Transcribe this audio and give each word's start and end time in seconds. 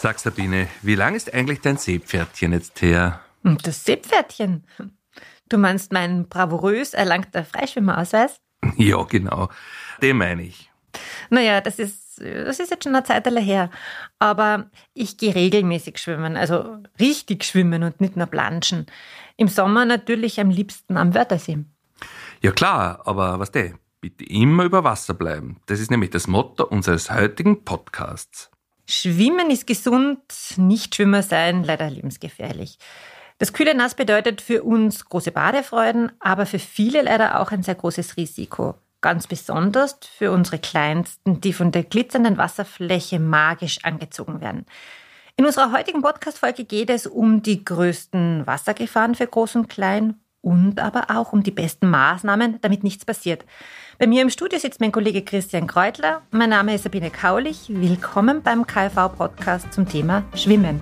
Sag 0.00 0.20
Sabine, 0.20 0.68
wie 0.82 0.94
lang 0.94 1.16
ist 1.16 1.34
eigentlich 1.34 1.60
dein 1.60 1.76
Seepferdchen 1.76 2.52
jetzt 2.52 2.80
her? 2.82 3.18
Hm, 3.42 3.58
das 3.58 3.84
Seepferdchen? 3.84 4.64
Du 5.48 5.58
meinst 5.58 5.92
mein 5.92 6.28
bravourös 6.28 6.94
erlangter 6.94 7.44
Freischwimmerausweis? 7.44 8.40
Ja, 8.76 9.02
genau. 9.02 9.48
Den 10.00 10.18
meine 10.18 10.42
ich. 10.42 10.70
Naja, 11.30 11.60
das 11.60 11.80
ist, 11.80 12.20
das 12.20 12.60
ist 12.60 12.70
jetzt 12.70 12.84
schon 12.84 12.94
eine 12.94 13.02
Zeit 13.02 13.26
her. 13.26 13.70
Aber 14.20 14.70
ich 14.94 15.16
gehe 15.16 15.34
regelmäßig 15.34 15.98
schwimmen, 15.98 16.36
also 16.36 16.80
richtig 17.00 17.42
schwimmen 17.42 17.82
und 17.82 18.00
nicht 18.00 18.16
nur 18.16 18.26
planschen. 18.26 18.86
Im 19.36 19.48
Sommer 19.48 19.84
natürlich 19.84 20.38
am 20.38 20.50
liebsten 20.50 20.96
am 20.96 21.12
Wörthersee. 21.12 21.64
Ja 22.40 22.52
klar, 22.52 23.02
aber 23.04 23.40
was 23.40 23.50
der? 23.50 23.72
Bitte 24.00 24.24
immer 24.26 24.62
über 24.62 24.84
Wasser 24.84 25.14
bleiben. 25.14 25.60
Das 25.66 25.80
ist 25.80 25.90
nämlich 25.90 26.10
das 26.10 26.28
Motto 26.28 26.64
unseres 26.64 27.10
heutigen 27.10 27.64
Podcasts. 27.64 28.52
Schwimmen 28.90 29.50
ist 29.50 29.66
gesund, 29.66 30.18
nicht 30.56 30.94
Schwimmer 30.94 31.22
sein 31.22 31.62
leider 31.62 31.90
lebensgefährlich. 31.90 32.78
Das 33.36 33.52
kühle 33.52 33.74
Nass 33.74 33.94
bedeutet 33.94 34.40
für 34.40 34.62
uns 34.62 35.04
große 35.04 35.30
Badefreuden, 35.30 36.10
aber 36.20 36.46
für 36.46 36.58
viele 36.58 37.02
leider 37.02 37.38
auch 37.38 37.52
ein 37.52 37.62
sehr 37.62 37.74
großes 37.74 38.16
Risiko. 38.16 38.76
Ganz 39.02 39.26
besonders 39.26 39.98
für 40.16 40.32
unsere 40.32 40.58
Kleinsten, 40.58 41.40
die 41.42 41.52
von 41.52 41.70
der 41.70 41.84
glitzernden 41.84 42.38
Wasserfläche 42.38 43.20
magisch 43.20 43.84
angezogen 43.84 44.40
werden. 44.40 44.64
In 45.36 45.44
unserer 45.44 45.70
heutigen 45.70 46.00
Podcast-Folge 46.00 46.64
geht 46.64 46.88
es 46.88 47.06
um 47.06 47.42
die 47.42 47.64
größten 47.64 48.46
Wassergefahren 48.46 49.14
für 49.14 49.26
Groß 49.26 49.54
und 49.56 49.68
Klein 49.68 50.18
und 50.40 50.80
aber 50.80 51.06
auch 51.08 51.32
um 51.32 51.42
die 51.42 51.50
besten 51.50 51.90
Maßnahmen, 51.90 52.60
damit 52.60 52.84
nichts 52.84 53.04
passiert. 53.04 53.44
Bei 53.98 54.06
mir 54.06 54.22
im 54.22 54.30
Studio 54.30 54.58
sitzt 54.58 54.80
mein 54.80 54.92
Kollege 54.92 55.22
Christian 55.22 55.66
Kreutler. 55.66 56.22
Mein 56.30 56.50
Name 56.50 56.74
ist 56.74 56.84
Sabine 56.84 57.10
Kaulich. 57.10 57.66
Willkommen 57.68 58.42
beim 58.42 58.66
KfV-Podcast 58.66 59.72
zum 59.72 59.88
Thema 59.88 60.24
Schwimmen. 60.34 60.80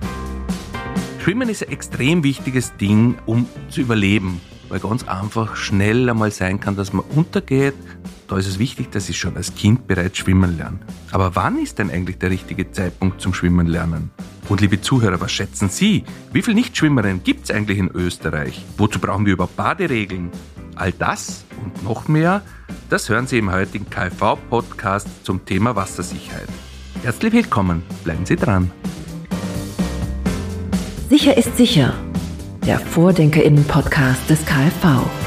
Schwimmen 1.19 1.49
ist 1.49 1.63
ein 1.63 1.71
extrem 1.71 2.23
wichtiges 2.23 2.75
Ding, 2.77 3.17
um 3.25 3.47
zu 3.69 3.81
überleben, 3.81 4.39
weil 4.69 4.79
ganz 4.79 5.07
einfach 5.07 5.55
schnell 5.55 6.09
einmal 6.09 6.31
sein 6.31 6.59
kann, 6.59 6.75
dass 6.75 6.93
man 6.93 7.03
untergeht. 7.15 7.75
Da 8.27 8.37
ist 8.37 8.47
es 8.47 8.59
wichtig, 8.59 8.91
dass 8.91 9.07
ich 9.07 9.17
schon 9.17 9.37
als 9.37 9.55
Kind 9.55 9.87
bereits 9.87 10.17
schwimmen 10.17 10.57
lerne. 10.57 10.79
Aber 11.11 11.35
wann 11.35 11.59
ist 11.59 11.79
denn 11.79 11.89
eigentlich 11.89 12.17
der 12.17 12.29
richtige 12.29 12.69
Zeitpunkt 12.71 13.21
zum 13.21 13.33
Schwimmen 13.33 13.67
lernen? 13.67 14.11
Und 14.49 14.59
liebe 14.59 14.81
Zuhörer, 14.81 15.21
was 15.21 15.31
schätzen 15.31 15.69
Sie? 15.69 16.03
Wie 16.33 16.41
viele 16.41 16.55
Nichtschwimmerinnen 16.55 17.23
gibt 17.23 17.45
es 17.45 17.51
eigentlich 17.51 17.77
in 17.77 17.89
Österreich? 17.89 18.65
Wozu 18.77 18.99
brauchen 18.99 19.25
wir 19.25 19.33
überhaupt 19.33 19.55
Baderegeln? 19.55 20.29
All 20.75 20.91
das 20.91 21.45
und 21.63 21.83
noch 21.83 22.07
mehr, 22.09 22.41
das 22.89 23.07
hören 23.07 23.27
Sie 23.27 23.37
im 23.37 23.51
heutigen 23.51 23.89
KV-Podcast 23.89 25.07
zum 25.23 25.45
Thema 25.45 25.75
Wassersicherheit. 25.75 26.49
Herzlich 27.03 27.31
willkommen, 27.31 27.83
bleiben 28.03 28.25
Sie 28.25 28.35
dran. 28.35 28.71
Sicher 31.09 31.37
ist 31.37 31.55
sicher, 31.55 31.93
der 32.65 32.79
Vordenkerinnen-Podcast 32.79 34.29
des 34.29 34.45
KfV. 34.45 35.26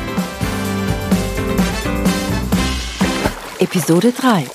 Episode 3.60 4.10
3 4.12 4.46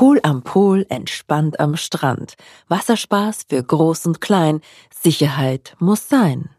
Cool 0.00 0.18
am 0.24 0.42
Pool, 0.42 0.84
entspannt 0.88 1.60
am 1.60 1.76
Strand. 1.76 2.34
Wasserspaß 2.66 3.44
für 3.48 3.62
Groß 3.62 4.06
und 4.06 4.20
Klein. 4.20 4.60
Sicherheit 4.92 5.76
muss 5.78 6.08
sein. 6.08 6.50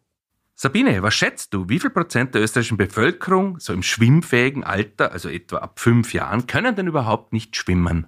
Sabine, 0.55 1.03
was 1.03 1.13
schätzt 1.13 1.53
du? 1.53 1.67
Wie 1.67 1.81
viel 1.81 1.89
Prozent 1.89 2.35
der 2.35 2.41
österreichischen 2.41 2.77
Bevölkerung, 2.77 3.59
so 3.59 3.73
im 3.73 3.83
schwimmfähigen 3.83 4.63
Alter, 4.63 5.11
also 5.11 5.27
etwa 5.27 5.57
ab 5.57 5.77
fünf 5.77 6.13
Jahren, 6.13 6.47
können 6.47 6.73
denn 6.73 6.87
überhaupt 6.87 7.33
nicht 7.33 7.57
schwimmen? 7.57 8.07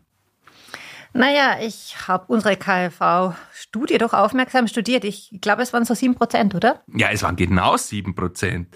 Naja, 1.12 1.58
ich 1.62 2.08
habe 2.08 2.28
unsere 2.28 2.56
KfV-Studie 2.56 3.98
doch 3.98 4.14
aufmerksam 4.14 4.68
studiert. 4.68 5.04
Ich 5.04 5.38
glaube, 5.42 5.64
es 5.64 5.74
waren 5.74 5.84
so 5.84 5.96
sieben 5.96 6.16
Prozent, 6.16 6.56
oder? 6.56 6.82
Ja, 6.96 7.10
es 7.12 7.24
waren 7.24 7.36
genau 7.36 7.76
sieben 7.76 8.16
Prozent. 8.16 8.74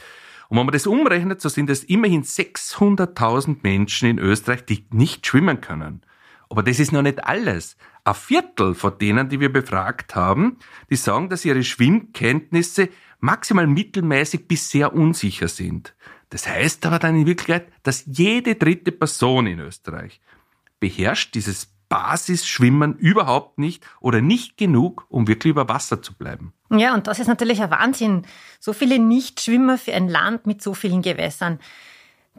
Und 0.49 0.57
wenn 0.57 0.65
man 0.65 0.73
das 0.73 0.87
umrechnet, 0.87 1.41
so 1.41 1.47
sind 1.47 1.69
es 1.69 1.83
immerhin 1.83 2.23
600.000 2.23 3.57
Menschen 3.61 4.09
in 4.09 4.19
Österreich, 4.19 4.65
die 4.65 4.85
nicht 4.91 5.25
schwimmen 5.25 5.61
können. 5.61 6.01
Aber 6.49 6.63
das 6.63 6.79
ist 6.79 6.91
noch 6.91 7.03
nicht 7.03 7.23
alles. 7.23 7.77
Ein 8.03 8.15
Viertel 8.15 8.73
von 8.73 8.97
denen, 8.97 9.29
die 9.29 9.39
wir 9.39 9.53
befragt 9.53 10.15
haben, 10.15 10.57
die 10.89 10.95
sagen, 10.95 11.29
dass 11.29 11.45
ihre 11.45 11.63
Schwimmkenntnisse 11.63 12.89
maximal 13.19 13.67
mittelmäßig 13.67 14.47
bis 14.47 14.71
sehr 14.71 14.95
unsicher 14.95 15.47
sind. 15.47 15.95
Das 16.29 16.47
heißt 16.47 16.83
aber 16.87 16.97
dann 16.97 17.15
in 17.15 17.27
Wirklichkeit, 17.27 17.71
dass 17.83 18.03
jede 18.07 18.55
dritte 18.55 18.91
Person 18.91 19.45
in 19.45 19.59
Österreich 19.59 20.19
beherrscht 20.79 21.35
dieses 21.35 21.67
Basisschwimmen 21.89 22.95
überhaupt 22.95 23.59
nicht 23.59 23.85
oder 23.99 24.21
nicht 24.21 24.57
genug, 24.57 25.05
um 25.09 25.27
wirklich 25.27 25.51
über 25.51 25.69
Wasser 25.69 26.01
zu 26.01 26.15
bleiben. 26.15 26.53
Ja, 26.71 26.93
und 26.93 27.07
das 27.07 27.19
ist 27.19 27.27
natürlich 27.27 27.61
ein 27.61 27.71
Wahnsinn. 27.71 28.25
So 28.59 28.73
viele 28.73 28.99
Nichtschwimmer 28.99 29.77
für 29.77 29.93
ein 29.93 30.07
Land 30.07 30.45
mit 30.45 30.61
so 30.61 30.73
vielen 30.73 31.01
Gewässern. 31.01 31.59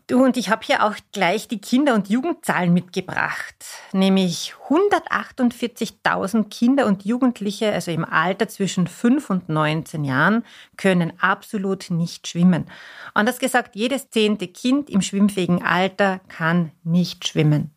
Du 0.07 0.25
und 0.25 0.37
ich 0.37 0.51
habe 0.51 0.65
hier 0.65 0.85
auch 0.85 0.95
gleich 1.13 1.47
die 1.47 1.61
Kinder- 1.61 1.95
und 1.95 2.09
Jugendzahlen 2.09 2.73
mitgebracht, 2.73 3.55
nämlich 3.93 4.55
148.000 4.69 6.49
Kinder 6.49 6.87
und 6.87 7.05
Jugendliche, 7.05 7.73
also 7.73 7.91
im 7.93 8.05
Alter 8.05 8.49
zwischen 8.49 8.87
5 8.89 9.31
und 9.31 9.49
19 9.49 10.05
Jahren, 10.05 10.45
können 10.77 11.13
absolut 11.21 11.91
nicht 11.91 12.27
schwimmen. 12.27 12.67
Anders 13.15 13.39
gesagt, 13.39 13.77
jedes 13.77 14.11
zehnte 14.11 14.49
Kind 14.49 14.91
im 14.91 15.03
schwimmfähigen 15.03 15.63
Alter 15.63 16.21
kann 16.29 16.73
nicht 16.83 17.29
schwimmen. 17.29 17.71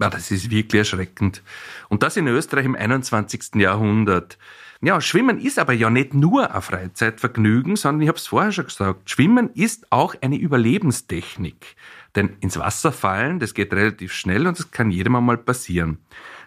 Ja, 0.00 0.08
das 0.08 0.30
ist 0.30 0.50
wirklich 0.50 0.78
erschreckend. 0.78 1.42
Und 1.88 2.02
das 2.02 2.16
in 2.16 2.26
Österreich 2.26 2.64
im 2.64 2.74
21. 2.74 3.56
Jahrhundert. 3.56 4.38
Ja, 4.80 4.98
Schwimmen 5.02 5.38
ist 5.38 5.58
aber 5.58 5.74
ja 5.74 5.90
nicht 5.90 6.14
nur 6.14 6.54
ein 6.54 6.62
Freizeitvergnügen, 6.62 7.76
sondern 7.76 8.00
ich 8.00 8.08
habe 8.08 8.16
es 8.16 8.28
vorher 8.28 8.50
schon 8.50 8.64
gesagt, 8.64 9.10
Schwimmen 9.10 9.50
ist 9.52 9.92
auch 9.92 10.14
eine 10.22 10.36
Überlebenstechnik. 10.36 11.76
Denn 12.16 12.30
ins 12.40 12.58
Wasser 12.58 12.92
fallen, 12.92 13.40
das 13.40 13.52
geht 13.52 13.74
relativ 13.74 14.14
schnell 14.14 14.46
und 14.46 14.58
das 14.58 14.70
kann 14.70 14.90
jedem 14.90 15.16
einmal 15.16 15.36
passieren. 15.36 15.98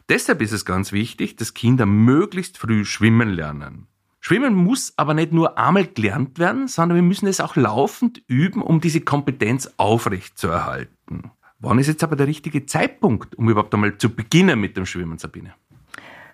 Deshalb 0.10 0.42
ist 0.42 0.52
es 0.52 0.66
ganz 0.66 0.92
wichtig, 0.92 1.36
dass 1.36 1.54
Kinder 1.54 1.86
möglichst 1.86 2.58
früh 2.58 2.86
schwimmen 2.86 3.30
lernen. 3.30 3.86
Schwimmen 4.20 4.56
muss 4.56 4.94
aber 4.98 5.14
nicht 5.14 5.32
nur 5.32 5.60
einmal 5.60 5.86
gelernt 5.86 6.40
werden, 6.40 6.68
sondern 6.68 6.96
wir 6.96 7.04
müssen 7.04 7.28
es 7.28 7.40
auch 7.40 7.56
laufend 7.56 8.24
üben, 8.26 8.64
um 8.64 8.82
diese 8.82 9.02
Kompetenz 9.02 9.70
aufrechtzuerhalten. 9.78 11.32
Wann 11.64 11.80
ist 11.80 11.88
jetzt 11.88 12.04
aber 12.04 12.18
der 12.18 12.28
richtige 12.28 12.66
Zeitpunkt, 12.66 13.36
um 13.36 13.50
überhaupt 13.50 13.74
einmal 13.74 13.98
zu 13.98 14.14
beginnen 14.14 14.60
mit 14.60 14.76
dem 14.76 14.86
Schwimmen, 14.86 15.18
Sabine? 15.18 15.54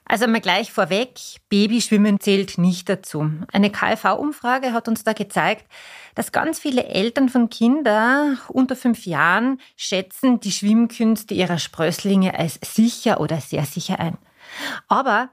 Also 0.04 0.26
mal 0.28 0.42
gleich 0.42 0.72
vorweg, 0.72 1.20
Babyschwimmen 1.50 2.20
zählt 2.20 2.58
nicht 2.58 2.90
dazu. 2.90 3.30
Eine 3.54 3.70
KfV-Umfrage 3.70 4.74
hat 4.74 4.88
uns 4.88 5.04
da 5.04 5.14
gezeigt, 5.14 5.68
dass 6.16 6.32
ganz 6.32 6.58
viele 6.58 6.86
Eltern 6.86 7.30
von 7.30 7.52
Kindern 7.52 8.40
unter 8.48 8.76
fünf 8.76 9.06
Jahren 9.06 9.62
schätzen 9.78 10.40
die 10.40 10.52
Schwimmkünste 10.52 11.36
ihrer 11.36 11.60
Sprösslinge 11.60 12.34
als 12.34 12.60
sicher 12.66 13.20
oder 13.20 13.40
sehr 13.40 13.66
sicher 13.66 14.00
ein. 14.00 14.18
Aber 14.88 15.30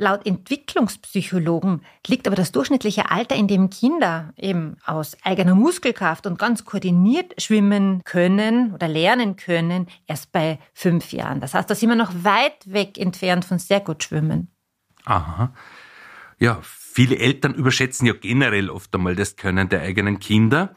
Laut 0.00 0.24
Entwicklungspsychologen 0.24 1.82
liegt 2.06 2.26
aber 2.26 2.34
das 2.34 2.52
durchschnittliche 2.52 3.10
Alter, 3.10 3.36
in 3.36 3.48
dem 3.48 3.68
Kinder 3.68 4.32
eben 4.38 4.78
aus 4.86 5.14
eigener 5.24 5.54
Muskelkraft 5.54 6.26
und 6.26 6.38
ganz 6.38 6.64
koordiniert 6.64 7.34
schwimmen 7.36 8.00
können 8.04 8.72
oder 8.72 8.88
lernen 8.88 9.36
können, 9.36 9.88
erst 10.06 10.32
bei 10.32 10.58
fünf 10.72 11.12
Jahren. 11.12 11.42
Das 11.42 11.52
heißt, 11.52 11.68
da 11.68 11.74
sind 11.74 11.90
wir 11.90 11.96
noch 11.96 12.14
weit 12.24 12.64
weg 12.64 12.96
entfernt 12.96 13.44
von 13.44 13.58
sehr 13.58 13.80
gut 13.80 14.02
schwimmen. 14.02 14.48
Aha. 15.04 15.52
Ja, 16.38 16.60
viele 16.62 17.18
Eltern 17.18 17.52
überschätzen 17.52 18.06
ja 18.06 18.14
generell 18.14 18.70
oft 18.70 18.94
einmal 18.94 19.14
das 19.14 19.36
Können 19.36 19.68
der 19.68 19.82
eigenen 19.82 20.18
Kinder. 20.18 20.74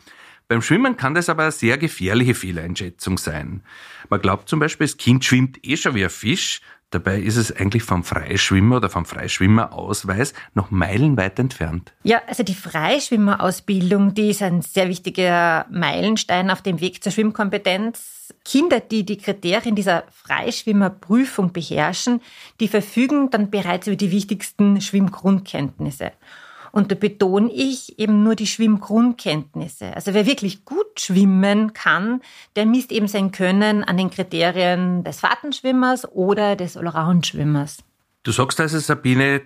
Beim 0.50 0.62
Schwimmen 0.62 0.98
kann 0.98 1.14
das 1.14 1.30
aber 1.30 1.44
eine 1.44 1.54
sehr 1.54 1.78
gefährliche 1.78 2.36
Fehleinschätzung 2.36 3.18
sein. 3.18 3.64
Man 4.10 4.20
glaubt 4.20 4.50
zum 4.50 4.60
Beispiel, 4.60 4.86
das 4.86 4.98
Kind 4.98 5.24
schwimmt 5.24 5.66
eh 5.66 5.78
schon 5.78 5.96
wie 5.96 6.04
ein 6.04 6.10
Fisch, 6.10 6.60
Dabei 6.94 7.20
ist 7.20 7.38
es 7.38 7.52
eigentlich 7.52 7.82
vom 7.82 8.04
Freischwimmer 8.04 8.78
oder 8.78 8.88
vom 8.88 9.06
Freischwimmerausweis 9.06 10.36
noch 10.54 10.70
meilenweit 10.70 11.40
entfernt. 11.40 11.92
Ja, 12.04 12.22
also 12.28 12.44
die 12.44 12.54
Freischwimmerausbildung, 12.54 14.14
die 14.14 14.30
ist 14.30 14.44
ein 14.44 14.62
sehr 14.62 14.90
wichtiger 14.90 15.66
Meilenstein 15.72 16.52
auf 16.52 16.62
dem 16.62 16.82
Weg 16.82 17.04
zur 17.04 17.12
Schwimmkompetenz. 17.12 18.32
Kinder, 18.46 18.80
die 18.80 19.06
die 19.06 19.18
Kriterien 19.18 19.76
dieser 19.76 20.04
Freischwimmerprüfung 20.12 21.52
beherrschen, 21.52 22.22
die 22.60 22.68
verfügen 22.68 23.32
dann 23.32 23.50
bereits 23.50 23.88
über 23.88 23.96
die 23.96 24.12
wichtigsten 24.12 24.80
Schwimmgrundkenntnisse. 24.80 26.12
Und 26.74 26.92
da 26.92 26.96
betone 26.96 27.52
ich 27.54 28.00
eben 28.00 28.24
nur 28.24 28.36
die 28.36 28.48
Schwimmgrundkenntnisse. 28.48 29.96
Also 29.96 30.16
wer 30.16 30.26
wirklich 30.26 30.66
gut 30.66 31.00
schwimmen 31.00 31.74
kann, 31.74 32.20
der 32.56 32.66
misst 32.66 32.92
eben 32.92 33.08
sein 33.08 33.32
Können 33.32 33.84
an 33.84 33.96
den 33.96 34.10
Kriterien 34.10 35.04
des 35.04 35.20
Fahrtenschwimmers 35.20 36.12
oder 36.12 36.56
des 36.56 36.76
Allround-Schwimmers. 36.76 37.84
Du 38.24 38.32
sagst 38.32 38.60
also, 38.60 38.80
Sabine, 38.80 39.44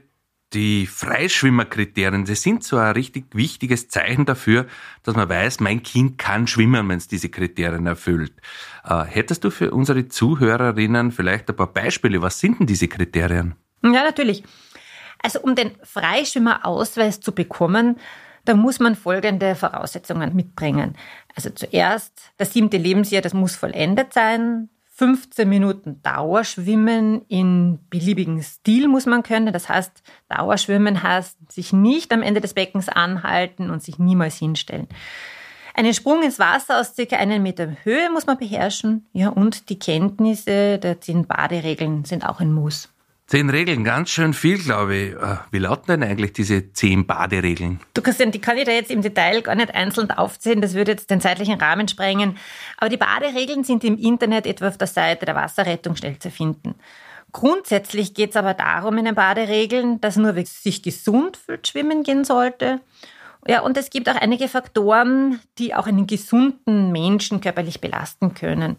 die 0.53 0.87
Freischwimmerkriterien, 0.87 2.23
das 2.23 2.43
sind 2.43 2.63
so 2.63 2.77
ein 2.77 2.93
richtig 2.93 3.25
wichtiges 3.33 3.89
Zeichen 3.89 4.25
dafür, 4.25 4.65
dass 5.03 5.17
man 5.17 5.27
weiß, 5.27 5.59
mein 5.59 5.83
Kind 5.83 6.17
kann 6.17 6.47
schwimmen, 6.47 6.87
wenn 6.87 6.97
es 6.97 7.09
diese 7.09 7.27
Kriterien 7.27 7.87
erfüllt. 7.87 8.31
Äh, 8.85 9.03
hättest 9.03 9.43
du 9.43 9.49
für 9.49 9.71
unsere 9.71 10.07
Zuhörerinnen 10.07 11.11
vielleicht 11.11 11.49
ein 11.49 11.57
paar 11.57 11.73
Beispiele? 11.73 12.21
Was 12.21 12.39
sind 12.39 12.61
denn 12.61 12.67
diese 12.67 12.87
Kriterien? 12.87 13.55
Ja, 13.83 14.03
natürlich. 14.03 14.43
Also 15.21 15.39
um 15.39 15.55
den 15.55 15.71
Freischwimmerausweis 15.83 17.19
zu 17.19 17.31
bekommen, 17.31 17.97
da 18.45 18.55
muss 18.55 18.79
man 18.79 18.95
folgende 18.95 19.55
Voraussetzungen 19.55 20.33
mitbringen. 20.35 20.95
Also 21.35 21.49
zuerst 21.49 22.31
das 22.37 22.53
siebte 22.53 22.77
Lebensjahr, 22.77 23.21
das 23.21 23.33
muss 23.33 23.55
vollendet 23.55 24.13
sein. 24.13 24.69
15 24.97 25.47
Minuten 25.47 26.01
Dauerschwimmen 26.01 27.23
in 27.27 27.77
beliebigen 27.89 28.41
Stil 28.41 28.87
muss 28.87 29.05
man 29.05 29.21
können. 29.21 29.53
Das 29.53 29.69
heißt, 29.69 30.01
Dauerschwimmen 30.29 31.03
heißt 31.03 31.51
sich 31.51 31.71
nicht 31.71 32.11
am 32.11 32.23
Ende 32.23 32.41
des 32.41 32.55
Beckens 32.55 32.89
anhalten 32.89 33.69
und 33.69 33.83
sich 33.83 33.99
niemals 33.99 34.37
hinstellen. 34.37 34.87
Einen 35.75 35.93
Sprung 35.93 36.23
ins 36.23 36.39
Wasser 36.39 36.79
aus 36.79 36.95
circa 36.95 37.17
einem 37.17 37.43
Meter 37.43 37.77
Höhe 37.83 38.09
muss 38.09 38.25
man 38.25 38.39
beherrschen. 38.39 39.05
Ja, 39.13 39.29
und 39.29 39.69
die 39.69 39.77
Kenntnisse 39.77 40.79
der 40.79 40.99
zehn 40.99 41.27
Baderegeln 41.27 42.03
sind 42.03 42.27
auch 42.27 42.39
ein 42.39 42.51
Muss. 42.51 42.89
Zehn 43.27 43.49
Regeln, 43.49 43.83
ganz 43.83 44.09
schön 44.09 44.33
viel, 44.33 44.57
glaube 44.57 44.95
ich. 44.95 45.13
Äh, 45.13 45.35
wie 45.51 45.59
lauten 45.59 45.87
denn 45.87 46.01
eigentlich 46.01 46.31
diese 46.31 46.71
zehn 46.71 47.05
Baderegeln? 47.05 47.81
Du 47.93 48.01
Christian, 48.01 48.31
die 48.31 48.39
kann 48.39 48.57
ich 48.57 48.63
da 48.63 48.71
jetzt 48.71 48.89
im 48.89 49.01
Detail 49.01 49.41
gar 49.41 49.53
nicht 49.53 49.75
einzeln 49.75 50.11
aufzählen, 50.11 50.61
das 50.61 50.75
würde 50.75 50.91
jetzt 50.91 51.09
den 51.09 51.19
zeitlichen 51.19 51.59
Rahmen 51.59 51.89
sprengen. 51.89 52.37
Aber 52.77 52.87
die 52.87 52.95
Baderegeln 52.95 53.65
sind 53.65 53.83
im 53.83 53.97
Internet 53.97 54.47
etwa 54.47 54.69
auf 54.69 54.77
der 54.77 54.87
Seite 54.87 55.25
der 55.25 55.35
Wasserrettung 55.35 55.97
schnell 55.97 56.17
zu 56.19 56.31
finden. 56.31 56.75
Grundsätzlich 57.33 58.13
geht 58.13 58.29
es 58.29 58.37
aber 58.37 58.53
darum 58.53 58.97
in 58.97 59.03
den 59.03 59.15
Baderegeln, 59.15 59.99
dass 59.99 60.15
nur 60.15 60.35
wer 60.35 60.45
sich 60.45 60.81
gesund 60.81 61.35
fühlt, 61.35 61.67
schwimmen 61.67 62.03
gehen 62.03 62.23
sollte. 62.23 62.79
Ja, 63.45 63.59
und 63.59 63.75
es 63.75 63.89
gibt 63.89 64.07
auch 64.07 64.15
einige 64.15 64.47
Faktoren, 64.47 65.41
die 65.57 65.75
auch 65.75 65.85
einen 65.85 66.07
gesunden 66.07 66.93
Menschen 66.93 67.41
körperlich 67.41 67.81
belasten 67.81 68.33
können. 68.33 68.77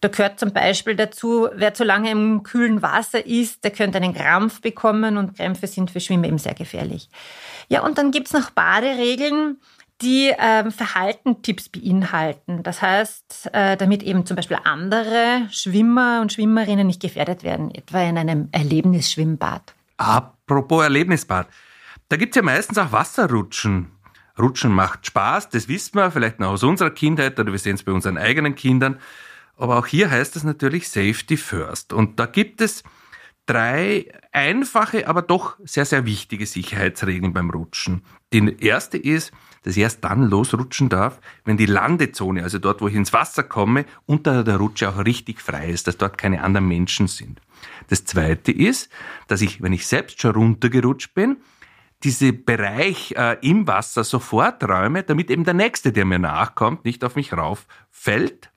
Da 0.00 0.08
gehört 0.08 0.40
zum 0.40 0.52
Beispiel 0.52 0.96
dazu, 0.96 1.48
wer 1.54 1.74
zu 1.74 1.84
lange 1.84 2.10
im 2.10 2.42
kühlen 2.42 2.80
Wasser 2.80 3.24
ist, 3.26 3.64
der 3.64 3.70
könnte 3.70 3.98
einen 3.98 4.14
Krampf 4.14 4.62
bekommen 4.62 5.18
und 5.18 5.36
Krämpfe 5.36 5.66
sind 5.66 5.90
für 5.90 6.00
Schwimmer 6.00 6.26
eben 6.26 6.38
sehr 6.38 6.54
gefährlich. 6.54 7.10
Ja, 7.68 7.82
und 7.82 7.98
dann 7.98 8.10
gibt's 8.10 8.32
noch 8.32 8.50
Baderegeln, 8.50 9.58
die 10.00 10.32
ähm, 10.38 10.72
Verhaltentipps 10.72 11.68
beinhalten. 11.68 12.62
Das 12.62 12.80
heißt, 12.80 13.50
äh, 13.52 13.76
damit 13.76 14.02
eben 14.02 14.24
zum 14.24 14.36
Beispiel 14.36 14.58
andere 14.64 15.46
Schwimmer 15.50 16.20
und 16.22 16.32
Schwimmerinnen 16.32 16.86
nicht 16.86 17.02
gefährdet 17.02 17.42
werden, 17.42 17.70
etwa 17.74 18.02
in 18.02 18.16
einem 18.16 18.48
Erlebnisschwimmbad. 18.52 19.74
Apropos 19.98 20.82
Erlebnisbad. 20.82 21.46
Da 22.08 22.16
gibt's 22.16 22.36
ja 22.36 22.42
meistens 22.42 22.78
auch 22.78 22.92
Wasserrutschen. 22.92 23.92
Rutschen 24.38 24.72
macht 24.72 25.06
Spaß, 25.06 25.50
das 25.50 25.68
wissen 25.68 25.96
wir, 25.96 26.10
vielleicht 26.10 26.40
noch 26.40 26.48
aus 26.48 26.62
unserer 26.62 26.90
Kindheit 26.90 27.38
oder 27.38 27.52
wir 27.52 27.58
sehen 27.58 27.74
es 27.74 27.82
bei 27.82 27.92
unseren 27.92 28.16
eigenen 28.16 28.54
Kindern. 28.54 28.98
Aber 29.60 29.78
auch 29.78 29.86
hier 29.86 30.10
heißt 30.10 30.36
es 30.36 30.42
natürlich 30.42 30.88
Safety 30.88 31.36
First. 31.36 31.92
Und 31.92 32.18
da 32.18 32.24
gibt 32.24 32.62
es 32.62 32.82
drei 33.44 34.06
einfache, 34.32 35.06
aber 35.06 35.20
doch 35.20 35.58
sehr, 35.64 35.84
sehr 35.84 36.06
wichtige 36.06 36.46
Sicherheitsregeln 36.46 37.34
beim 37.34 37.50
Rutschen. 37.50 38.02
Die 38.32 38.56
erste 38.60 38.96
ist, 38.96 39.32
dass 39.62 39.76
ich 39.76 39.82
erst 39.82 40.02
dann 40.02 40.22
losrutschen 40.22 40.88
darf, 40.88 41.20
wenn 41.44 41.58
die 41.58 41.66
Landezone, 41.66 42.42
also 42.42 42.58
dort, 42.58 42.80
wo 42.80 42.88
ich 42.88 42.94
ins 42.94 43.12
Wasser 43.12 43.42
komme, 43.42 43.84
unter 44.06 44.44
der 44.44 44.56
Rutsche 44.56 44.88
auch 44.88 45.04
richtig 45.04 45.42
frei 45.42 45.68
ist, 45.68 45.86
dass 45.86 45.98
dort 45.98 46.16
keine 46.16 46.42
anderen 46.42 46.66
Menschen 46.66 47.06
sind. 47.06 47.42
Das 47.88 48.06
zweite 48.06 48.52
ist, 48.52 48.88
dass 49.28 49.42
ich, 49.42 49.60
wenn 49.60 49.74
ich 49.74 49.86
selbst 49.86 50.22
schon 50.22 50.34
runtergerutscht 50.34 51.12
bin, 51.12 51.36
diese 52.02 52.32
Bereich 52.32 53.12
äh, 53.18 53.36
im 53.42 53.66
Wasser 53.66 54.04
sofort 54.04 54.64
räume, 54.64 55.02
damit 55.02 55.30
eben 55.30 55.44
der 55.44 55.52
Nächste, 55.52 55.92
der 55.92 56.06
mir 56.06 56.18
nachkommt, 56.18 56.86
nicht 56.86 57.04
auf 57.04 57.14
mich 57.14 57.34
rauffällt 57.34 58.49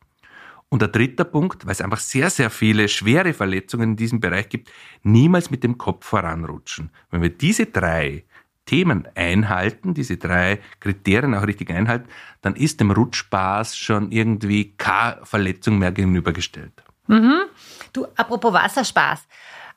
und 0.74 0.82
der 0.82 0.90
dritte 0.90 1.24
Punkt, 1.24 1.68
weil 1.68 1.74
es 1.74 1.82
einfach 1.82 2.00
sehr, 2.00 2.32
sehr 2.32 2.50
viele 2.50 2.88
schwere 2.88 3.36
Verletzungen 3.36 3.92
in 3.92 3.96
diesem 3.96 4.20
Bereich 4.20 4.50
gibt, 4.50 4.72
niemals 5.04 5.52
mit 5.52 5.64
dem 5.64 5.78
Kopf 5.78 6.04
voranrutschen. 6.04 6.90
Wenn 7.12 7.22
wir 7.22 7.30
diese 7.30 7.68
drei 7.68 8.24
Themen 8.66 9.08
einhalten, 9.14 9.94
diese 9.94 10.18
drei 10.18 10.60
Kriterien 10.80 11.36
auch 11.36 11.46
richtig 11.46 11.70
einhalten, 11.70 12.10
dann 12.42 12.56
ist 12.56 12.80
dem 12.80 12.90
Rutschspaß 12.90 13.78
schon 13.78 14.12
irgendwie 14.12 14.72
keine 14.76 15.24
Verletzung 15.24 15.78
mehr 15.78 15.92
gegenübergestellt. 15.92 16.74
Mhm. 17.06 17.44
Du, 17.94 18.08
apropos 18.16 18.52
Wasserspaß. 18.52 19.28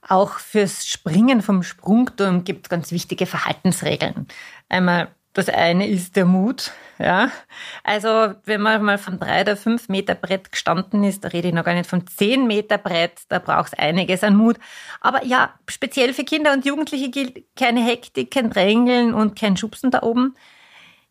Auch 0.08 0.38
fürs 0.38 0.86
Springen 0.86 1.42
vom 1.42 1.62
Sprungturm 1.62 2.44
gibt 2.44 2.66
es 2.66 2.70
ganz 2.70 2.90
wichtige 2.90 3.26
Verhaltensregeln. 3.26 4.28
Einmal 4.70 5.10
das 5.36 5.50
eine 5.50 5.86
ist 5.86 6.16
der 6.16 6.24
Mut. 6.24 6.72
Ja. 6.98 7.30
Also, 7.84 8.34
wenn 8.44 8.62
man 8.62 8.82
mal 8.82 8.96
vom 8.96 9.18
drei 9.18 9.42
oder 9.42 9.56
fünf 9.56 9.90
Meter 9.90 10.14
Brett 10.14 10.50
gestanden 10.50 11.04
ist, 11.04 11.24
da 11.24 11.28
rede 11.28 11.48
ich 11.48 11.54
noch 11.54 11.64
gar 11.64 11.74
nicht 11.74 11.90
vom 11.90 12.06
zehn 12.06 12.46
Meter 12.46 12.78
Brett, 12.78 13.20
da 13.28 13.38
braucht 13.38 13.74
es 13.74 13.78
einiges 13.78 14.24
an 14.24 14.34
Mut. 14.34 14.56
Aber 15.02 15.24
ja, 15.24 15.54
speziell 15.68 16.14
für 16.14 16.24
Kinder 16.24 16.52
und 16.54 16.64
Jugendliche 16.64 17.10
gilt 17.10 17.44
keine 17.54 17.84
Hektik, 17.84 18.30
kein 18.30 18.48
Drängeln 18.48 19.12
und 19.12 19.38
kein 19.38 19.58
Schubsen 19.58 19.90
da 19.90 20.02
oben. 20.02 20.34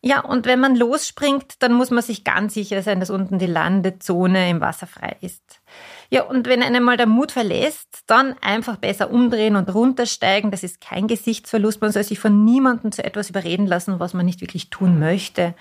Ja, 0.02 0.22
und 0.22 0.46
wenn 0.46 0.60
man 0.60 0.76
losspringt, 0.76 1.62
dann 1.64 1.74
muss 1.74 1.92
man 1.92 2.04
sich 2.04 2.24
ganz 2.24 2.56
sicher 2.56 2.82
sein, 2.82 3.00
dass 3.00 3.10
unten 3.10 3.38
die 3.40 3.46
Landezone 3.46 4.50
im 4.50 4.62
Wasser 4.62 4.88
frei 4.88 5.18
ist. 5.22 5.62
Ja, 6.16 6.24
und 6.24 6.48
wenn 6.48 6.64
einem 6.64 6.82
mal 6.82 6.96
der 6.96 7.08
Mut 7.08 7.34
verlässt, 7.34 8.04
dann 8.08 8.36
einfach 8.40 8.78
besser 8.78 9.12
umdrehen 9.12 9.58
und 9.58 9.74
runtersteigen. 9.74 10.50
Das 10.50 10.64
ist 10.64 10.80
kein 10.80 11.10
Gesichtsverlust. 11.10 11.82
Man 11.82 11.92
soll 11.92 12.06
sich 12.06 12.20
von 12.20 12.46
niemandem 12.46 12.94
zu 12.94 13.04
etwas 13.04 13.30
überreden 13.30 13.68
lassen, 13.68 14.00
was 14.00 14.14
man 14.14 14.26
nicht 14.26 14.40
wirklich 14.40 14.70
tun 14.70 14.98
möchte. 14.98 15.56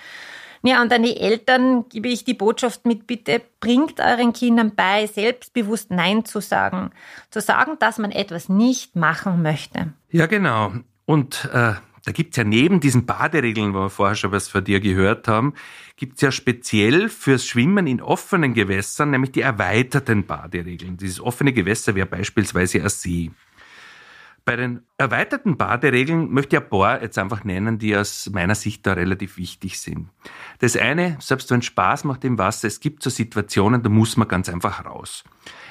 Ja, 0.62 0.80
und 0.80 0.92
an 0.92 1.02
die 1.02 1.16
Eltern 1.16 1.88
gebe 1.88 2.06
ich 2.06 2.22
die 2.22 2.34
Botschaft 2.34 2.86
mit, 2.86 3.08
bitte 3.08 3.42
bringt 3.58 3.98
euren 3.98 4.32
Kindern 4.32 4.76
bei, 4.76 5.08
selbstbewusst 5.08 5.90
Nein 5.90 6.24
zu 6.24 6.40
sagen. 6.40 6.92
Zu 7.30 7.40
sagen, 7.40 7.72
dass 7.80 7.98
man 7.98 8.12
etwas 8.12 8.48
nicht 8.48 8.94
machen 8.94 9.42
möchte. 9.42 9.92
Ja, 10.12 10.26
genau. 10.26 10.72
Und 11.04 11.48
äh, 11.52 11.72
da 12.04 12.12
gibt's 12.12 12.36
ja 12.36 12.44
neben 12.44 12.80
diesen 12.80 13.06
Baderegeln, 13.06 13.74
wo 13.74 13.80
wir 13.80 13.90
vorher 13.90 14.14
schon 14.14 14.32
was 14.32 14.48
von 14.48 14.62
dir 14.62 14.80
gehört 14.80 15.26
haben, 15.28 15.54
gibt's 15.96 16.20
ja 16.20 16.30
speziell 16.30 17.08
fürs 17.08 17.46
Schwimmen 17.46 17.86
in 17.86 18.02
offenen 18.02 18.54
Gewässern, 18.54 19.10
nämlich 19.10 19.32
die 19.32 19.40
erweiterten 19.40 20.26
Baderegeln. 20.26 20.96
Dieses 20.96 21.20
offene 21.20 21.52
Gewässer 21.52 21.94
wäre 21.94 22.06
beispielsweise 22.06 22.82
ein 22.82 22.88
See. 22.88 23.30
Bei 24.44 24.56
den 24.56 24.82
erweiterten 24.98 25.56
Baderegeln 25.56 26.30
möchte 26.30 26.56
ich 26.56 26.62
ein 26.62 26.68
paar 26.68 27.00
jetzt 27.00 27.16
einfach 27.16 27.44
nennen, 27.44 27.78
die 27.78 27.96
aus 27.96 28.28
meiner 28.30 28.54
Sicht 28.54 28.86
da 28.86 28.92
relativ 28.92 29.38
wichtig 29.38 29.80
sind. 29.80 30.10
Das 30.58 30.76
eine, 30.76 31.16
selbst 31.20 31.50
wenn 31.50 31.62
Spaß 31.62 32.04
macht 32.04 32.24
im 32.24 32.36
Wasser, 32.36 32.68
es 32.68 32.80
gibt 32.80 33.02
so 33.02 33.08
Situationen, 33.08 33.82
da 33.82 33.88
muss 33.88 34.18
man 34.18 34.28
ganz 34.28 34.50
einfach 34.50 34.84
raus. 34.84 35.24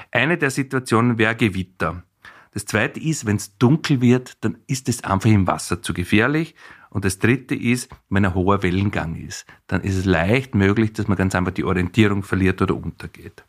Eine 0.10 0.40
der 0.40 0.50
Situationen 0.50 1.20
wäre 1.20 1.36
Gewitter. 1.36 2.04
Das 2.54 2.66
zweite 2.66 3.00
ist, 3.00 3.26
wenn 3.26 3.38
es 3.38 3.58
dunkel 3.58 4.02
wird, 4.02 4.38
dann 4.42 4.58
ist 4.68 4.88
es 4.90 5.04
einfach 5.04 5.30
im 5.30 5.48
Wasser 5.48 5.82
zu 5.82 5.94
gefährlich. 5.94 6.56
Und 6.90 7.06
das 7.06 7.18
dritte 7.18 7.56
ist, 7.56 7.90
wenn 8.10 8.26
ein 8.26 8.36
hoher 8.36 8.62
Wellengang 8.62 9.16
ist, 9.16 9.48
dann 9.66 9.82
ist 9.82 9.98
es 9.98 10.06
leicht 10.06 10.54
möglich, 10.54 10.94
dass 10.94 11.08
man 11.08 11.18
ganz 11.18 11.34
einfach 11.34 11.52
die 11.52 11.64
Orientierung 11.64 12.22
verliert 12.22 12.62
oder 12.62 12.76
untergeht. 12.76 13.44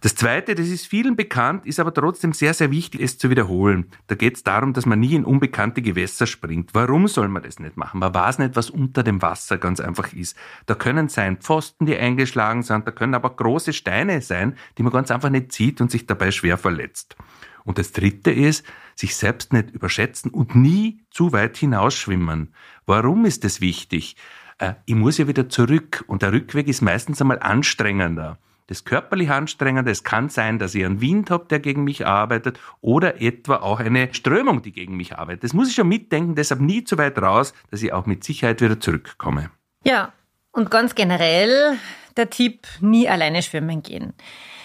Das 0.00 0.14
Zweite, 0.14 0.54
das 0.54 0.68
ist 0.68 0.86
vielen 0.86 1.16
bekannt, 1.16 1.66
ist 1.66 1.80
aber 1.80 1.92
trotzdem 1.92 2.32
sehr, 2.32 2.54
sehr 2.54 2.70
wichtig, 2.70 3.00
es 3.00 3.18
zu 3.18 3.30
wiederholen. 3.30 3.90
Da 4.06 4.14
geht 4.14 4.36
es 4.36 4.44
darum, 4.44 4.72
dass 4.72 4.86
man 4.86 5.00
nie 5.00 5.14
in 5.14 5.24
unbekannte 5.24 5.82
Gewässer 5.82 6.28
springt. 6.28 6.70
Warum 6.72 7.08
soll 7.08 7.26
man 7.26 7.42
das 7.42 7.58
nicht 7.58 7.76
machen? 7.76 7.98
Man 7.98 8.14
weiß 8.14 8.38
nicht, 8.38 8.54
was 8.54 8.70
unter 8.70 9.02
dem 9.02 9.22
Wasser 9.22 9.58
ganz 9.58 9.80
einfach 9.80 10.12
ist. 10.12 10.36
Da 10.66 10.76
können 10.76 11.08
sein 11.08 11.38
Pfosten, 11.38 11.84
die 11.84 11.96
eingeschlagen 11.96 12.62
sind, 12.62 12.86
da 12.86 12.92
können 12.92 13.14
aber 13.14 13.30
große 13.30 13.72
Steine 13.72 14.20
sein, 14.22 14.56
die 14.78 14.84
man 14.84 14.92
ganz 14.92 15.10
einfach 15.10 15.30
nicht 15.30 15.50
sieht 15.50 15.80
und 15.80 15.90
sich 15.90 16.06
dabei 16.06 16.30
schwer 16.30 16.58
verletzt. 16.58 17.16
Und 17.68 17.76
das 17.76 17.92
Dritte 17.92 18.30
ist, 18.30 18.64
sich 18.94 19.14
selbst 19.14 19.52
nicht 19.52 19.72
überschätzen 19.72 20.30
und 20.30 20.54
nie 20.56 21.02
zu 21.10 21.32
weit 21.32 21.58
hinausschwimmen. 21.58 22.54
Warum 22.86 23.26
ist 23.26 23.44
das 23.44 23.60
wichtig? 23.60 24.16
Äh, 24.56 24.72
ich 24.86 24.94
muss 24.94 25.18
ja 25.18 25.28
wieder 25.28 25.50
zurück 25.50 26.02
und 26.06 26.22
der 26.22 26.32
Rückweg 26.32 26.66
ist 26.66 26.80
meistens 26.80 27.20
einmal 27.20 27.40
anstrengender. 27.40 28.38
Das 28.68 28.86
körperlich 28.86 29.28
anstrengende, 29.28 29.90
es 29.90 30.02
kann 30.02 30.30
sein, 30.30 30.58
dass 30.58 30.74
ich 30.74 30.82
einen 30.82 31.02
Wind 31.02 31.30
habe, 31.30 31.44
der 31.50 31.60
gegen 31.60 31.84
mich 31.84 32.06
arbeitet 32.06 32.58
oder 32.80 33.20
etwa 33.20 33.56
auch 33.56 33.80
eine 33.80 34.14
Strömung, 34.14 34.62
die 34.62 34.72
gegen 34.72 34.96
mich 34.96 35.18
arbeitet. 35.18 35.44
Das 35.44 35.52
muss 35.52 35.68
ich 35.68 35.74
schon 35.74 35.88
mitdenken, 35.88 36.36
deshalb 36.36 36.62
nie 36.62 36.84
zu 36.84 36.96
weit 36.96 37.20
raus, 37.20 37.52
dass 37.70 37.82
ich 37.82 37.92
auch 37.92 38.06
mit 38.06 38.24
Sicherheit 38.24 38.62
wieder 38.62 38.80
zurückkomme. 38.80 39.50
Ja, 39.84 40.14
und 40.52 40.70
ganz 40.70 40.94
generell 40.94 41.76
der 42.16 42.30
Tipp, 42.30 42.66
nie 42.80 43.10
alleine 43.10 43.42
schwimmen 43.42 43.82
gehen. 43.82 44.14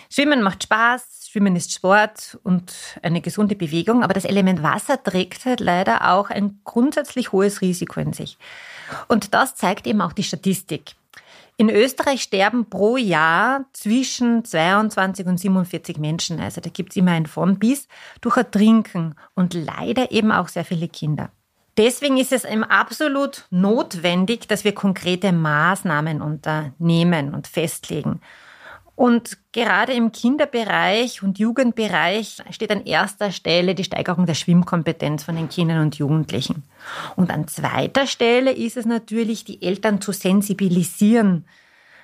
Schwimmen 0.10 0.42
macht 0.42 0.64
Spaß, 0.64 1.23
Schwimmen 1.34 1.56
ist 1.56 1.74
Sport 1.74 2.38
und 2.44 2.76
eine 3.02 3.20
gesunde 3.20 3.56
Bewegung, 3.56 4.04
aber 4.04 4.14
das 4.14 4.24
Element 4.24 4.62
Wasser 4.62 5.02
trägt 5.02 5.46
halt 5.46 5.62
leider 5.62 6.12
auch 6.12 6.30
ein 6.30 6.60
grundsätzlich 6.64 7.32
hohes 7.32 7.62
Risiko 7.62 8.00
in 8.02 8.14
sich. 8.14 8.38
Und 9.08 9.34
das 9.34 9.56
zeigt 9.56 9.88
eben 9.88 10.02
auch 10.02 10.14
die 10.14 10.22
Statistik. 10.22 10.92
In 11.58 11.72
Österreich 11.72 12.22
sterben 12.22 12.70
pro 12.70 12.98
Jahr 12.98 13.66
zwischen 13.74 14.46
22 14.46 15.26
und 15.26 15.40
47 15.40 15.98
Menschen, 15.98 16.40
also 16.40 16.62
da 16.62 16.70
gibt 16.70 16.92
es 16.92 16.98
immer 16.98 17.14
ein 17.14 17.26
von 17.26 17.58
bis, 17.58 17.88
durch 18.22 18.38
Ertrinken 18.38 19.16
und 19.34 19.56
leider 19.56 20.12
eben 20.12 20.32
auch 20.32 20.50
sehr 20.50 20.66
viele 20.66 20.88
Kinder. 20.88 21.32
Deswegen 21.78 22.18
ist 22.18 22.32
es 22.32 22.46
eben 22.46 22.64
absolut 22.64 23.48
notwendig, 23.50 24.48
dass 24.48 24.64
wir 24.64 24.76
konkrete 24.76 25.32
Maßnahmen 25.32 26.22
unternehmen 26.22 27.34
und 27.34 27.48
festlegen. 27.48 28.22
Und 28.96 29.40
gerade 29.52 29.94
im 29.94 30.12
Kinderbereich 30.12 31.24
und 31.24 31.40
Jugendbereich 31.40 32.38
steht 32.52 32.72
an 32.72 32.86
erster 32.86 33.32
Stelle 33.32 33.74
die 33.74 33.84
Steigerung 33.84 34.28
der 34.28 34.36
Schwimmkompetenz 34.36 35.24
von 35.24 35.36
den 35.36 35.50
Kindern 35.50 35.82
und 35.82 35.96
Jugendlichen. 35.96 36.64
Und 37.16 37.32
an 37.32 37.48
zweiter 37.48 38.06
Stelle 38.06 38.52
ist 38.52 38.78
es 38.78 38.86
natürlich, 38.86 39.46
die 39.46 39.64
Eltern 39.64 40.00
zu 40.00 40.12
sensibilisieren. 40.12 41.46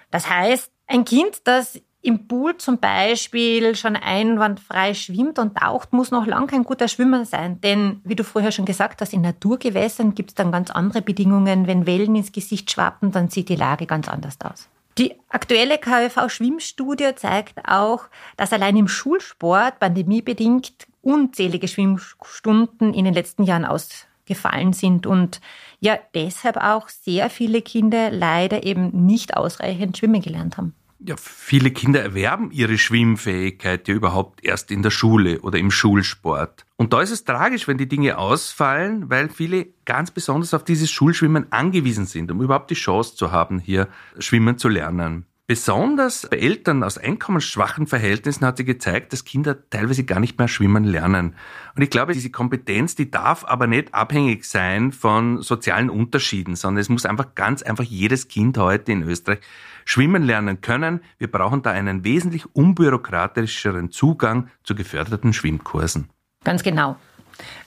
Das 0.10 0.30
heißt, 0.30 0.72
ein 0.88 1.06
Kind, 1.06 1.42
das 1.44 1.80
im 2.02 2.28
Pool 2.28 2.58
zum 2.58 2.80
Beispiel 2.80 3.76
schon 3.76 3.96
einwandfrei 3.96 4.94
schwimmt 4.94 5.38
und 5.38 5.58
taucht, 5.58 5.94
muss 5.94 6.12
noch 6.12 6.26
lang 6.26 6.48
kein 6.48 6.64
guter 6.64 6.88
Schwimmer 6.88 7.26
sein. 7.26 7.62
Denn, 7.62 8.02
wie 8.04 8.16
du 8.16 8.24
vorher 8.24 8.52
schon 8.52 8.66
gesagt 8.66 9.02
hast, 9.02 9.14
in 9.14 9.22
Naturgewässern 9.22 10.16
gibt 10.16 10.32
es 10.32 10.36
dann 10.36 10.52
ganz 10.52 10.72
andere 10.72 11.02
Bedingungen. 11.02 11.68
Wenn 11.68 11.86
Wellen 11.86 12.16
ins 12.16 12.32
Gesicht 12.32 12.72
schwappen, 12.72 13.12
dann 13.12 13.30
sieht 13.30 13.50
die 13.50 13.58
Lage 13.58 13.86
ganz 13.86 14.08
anders 14.08 14.38
aus. 14.44 14.70
Die 15.00 15.16
aktuelle 15.30 15.78
KfV-Schwimmstudie 15.78 17.16
zeigt 17.16 17.60
auch, 17.66 18.10
dass 18.36 18.52
allein 18.52 18.76
im 18.76 18.90
Schulsport 18.90 19.80
pandemiebedingt 19.80 20.88
unzählige 21.02 21.70
Schwimmstunden 21.70 22.94
in 22.94 23.06
den 23.06 23.14
letzten 23.14 23.44
Jahren 23.44 23.64
ausgefallen 23.64 24.74
sind 24.74 25.08
und 25.08 25.40
ja 25.80 25.98
deshalb 26.14 26.58
auch 26.58 26.90
sehr 26.90 27.30
viele 27.30 27.62
Kinder 27.62 28.12
leider 28.12 28.66
eben 28.66 29.06
nicht 29.06 29.38
ausreichend 29.38 29.98
schwimmen 29.98 30.22
gelernt 30.22 30.58
haben. 30.58 30.76
Ja, 31.02 31.16
viele 31.18 31.72
Kinder 31.72 32.02
erwerben 32.02 32.52
ihre 32.52 32.78
Schwimmfähigkeit 32.78 33.88
ja 33.88 33.94
überhaupt 33.94 34.44
erst 34.44 34.70
in 34.70 34.84
der 34.84 34.90
Schule 34.90 35.40
oder 35.40 35.58
im 35.58 35.72
Schulsport. 35.72 36.66
Und 36.76 36.92
da 36.92 37.02
ist 37.02 37.12
es 37.12 37.24
tragisch, 37.24 37.70
wenn 37.70 37.78
die 37.78 37.88
Dinge 37.88 38.18
ausfallen, 38.18 39.10
weil 39.10 39.30
viele 39.30 39.68
ganz 39.86 40.12
besonders 40.12 40.54
auf 40.54 40.66
dieses 40.66 40.92
Schulschwimmen 40.92 41.54
angewiesen 41.54 42.06
sind, 42.06 42.32
um 42.32 42.42
überhaupt 42.42 42.70
die 42.70 42.76
Chance 42.76 43.16
zu 43.16 43.32
haben, 43.32 43.60
hier 43.60 43.88
schwimmen 44.18 44.58
zu 44.58 44.68
lernen. 44.68 45.26
Besonders 45.50 46.28
bei 46.30 46.38
Eltern 46.38 46.84
aus 46.84 47.00
einkommensschwachen 47.00 47.88
Verhältnissen 47.88 48.46
hat 48.46 48.58
sich 48.58 48.68
gezeigt, 48.68 49.14
dass 49.14 49.26
Kinder 49.26 49.58
teilweise 49.72 50.04
gar 50.04 50.20
nicht 50.20 50.38
mehr 50.38 50.48
schwimmen 50.48 50.84
lernen. 50.84 51.34
Und 51.76 51.82
ich 51.82 51.90
glaube, 51.90 52.14
diese 52.14 52.30
Kompetenz, 52.30 52.94
die 52.94 53.10
darf 53.10 53.46
aber 53.46 53.66
nicht 53.66 53.96
abhängig 53.96 54.46
sein 54.46 54.92
von 54.92 55.42
sozialen 55.42 55.90
Unterschieden, 55.90 56.56
sondern 56.56 56.82
es 56.82 56.90
muss 56.90 57.08
einfach 57.08 57.34
ganz 57.34 57.64
einfach 57.64 57.84
jedes 57.84 58.28
Kind 58.28 58.60
heute 58.60 58.92
in 58.92 59.02
Österreich 59.02 59.40
schwimmen 59.86 60.22
lernen 60.22 60.62
können. 60.62 61.02
Wir 61.18 61.32
brauchen 61.32 61.64
da 61.64 61.72
einen 61.72 62.04
wesentlich 62.04 62.46
unbürokratischeren 62.54 63.90
Zugang 63.90 64.50
zu 64.64 64.76
geförderten 64.76 65.34
Schwimmkursen. 65.34 66.12
Ganz 66.44 66.62
genau. 66.62 66.96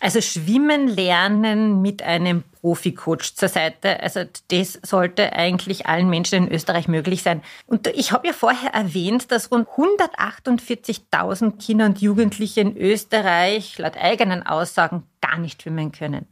Also 0.00 0.20
Schwimmen 0.20 0.88
lernen 0.88 1.82
mit 1.82 2.02
einem 2.02 2.44
Profi-Coach 2.60 3.34
zur 3.34 3.48
Seite, 3.48 4.00
also 4.00 4.20
das 4.48 4.78
sollte 4.82 5.32
eigentlich 5.32 5.86
allen 5.86 6.08
Menschen 6.08 6.46
in 6.46 6.52
Österreich 6.52 6.88
möglich 6.88 7.22
sein. 7.22 7.42
Und 7.66 7.88
ich 7.88 8.12
habe 8.12 8.28
ja 8.28 8.32
vorher 8.32 8.72
erwähnt, 8.72 9.32
dass 9.32 9.50
rund 9.50 9.68
148.000 9.68 11.58
Kinder 11.58 11.86
und 11.86 12.00
Jugendliche 12.00 12.60
in 12.60 12.76
Österreich 12.76 13.78
laut 13.78 13.96
eigenen 13.96 14.46
Aussagen 14.46 15.02
gar 15.20 15.38
nicht 15.38 15.62
schwimmen 15.62 15.92
können. 15.92 16.26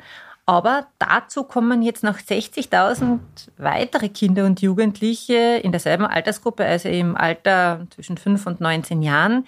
Aber 0.46 0.88
dazu 0.98 1.44
kommen 1.44 1.80
jetzt 1.80 2.02
noch 2.02 2.18
60.000 2.18 3.20
weitere 3.56 4.08
Kinder 4.08 4.46
und 4.46 4.60
Jugendliche 4.60 5.60
in 5.62 5.70
derselben 5.70 6.06
Altersgruppe, 6.06 6.64
also 6.64 6.88
im 6.88 7.16
Alter 7.16 7.86
zwischen 7.90 8.16
5 8.16 8.46
und 8.46 8.60
19 8.60 9.02
Jahren, 9.02 9.46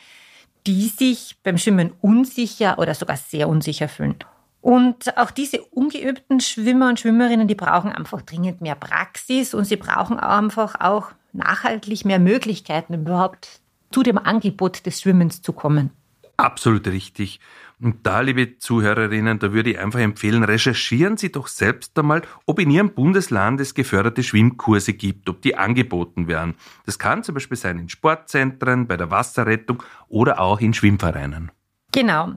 die 0.66 0.88
sich 0.88 1.37
beim 1.42 1.59
Schwimmen 1.59 1.92
unsicher 2.00 2.78
oder 2.78 2.95
sogar 2.95 3.16
sehr 3.16 3.49
unsicher 3.49 3.88
fühlen. 3.88 4.16
Und 4.61 5.16
auch 5.19 5.33
diese 5.33 5.61
ungeübten 5.61 6.38
Schwimmer 6.38 6.88
und 6.88 7.00
Schwimmerinnen, 7.00 7.49
die 7.49 7.57
brauchen 7.57 7.90
einfach 7.90 8.23
dringend 8.23 8.61
mehr 8.61 8.76
Praxis 8.76 9.54
und 9.54 9.64
sie 9.64 9.76
brauchen 9.76 10.21
einfach 10.21 10.81
auch 10.81 11.11
nachhaltig 11.33 12.04
mehr 12.04 12.21
Möglichkeiten, 12.21 12.95
überhaupt 12.95 13.61
zu 13.90 14.04
dem 14.04 14.19
Angebot 14.19 14.87
des 14.87 15.00
Schwimmens 15.00 15.42
zu 15.42 15.52
kommen. 15.52 15.90
Absolut 16.37 16.87
richtig. 16.87 17.40
Und 17.83 18.07
da, 18.07 18.21
liebe 18.21 18.59
Zuhörerinnen, 18.59 19.41
da 19.41 19.53
würde 19.53 19.71
ich 19.71 19.79
einfach 19.81 19.99
empfehlen, 19.99 20.45
recherchieren 20.45 21.17
Sie 21.17 21.33
doch 21.33 21.49
selbst 21.49 21.99
einmal, 21.99 22.23
ob 22.47 22.61
in 22.61 22.71
Ihrem 22.71 22.95
Bundesland 22.95 23.61
es 23.61 23.75
geförderte 23.75 24.23
Schwimmkurse 24.23 24.93
gibt, 24.93 25.29
ob 25.29 25.43
die 25.43 25.57
angeboten 25.57 26.29
werden. 26.29 26.55
Das 26.87 27.01
kann 27.01 27.25
zum 27.25 27.35
Beispiel 27.35 27.57
sein 27.57 27.81
in 27.81 27.89
Sportzentren, 27.89 28.87
bei 28.87 28.97
der 28.97 29.11
Wasserrettung 29.11 29.83
oder 30.09 30.41
auch 30.41 30.61
in 30.61 30.75
Schwimmvereinen. 30.75 31.51
Genau. 31.91 32.35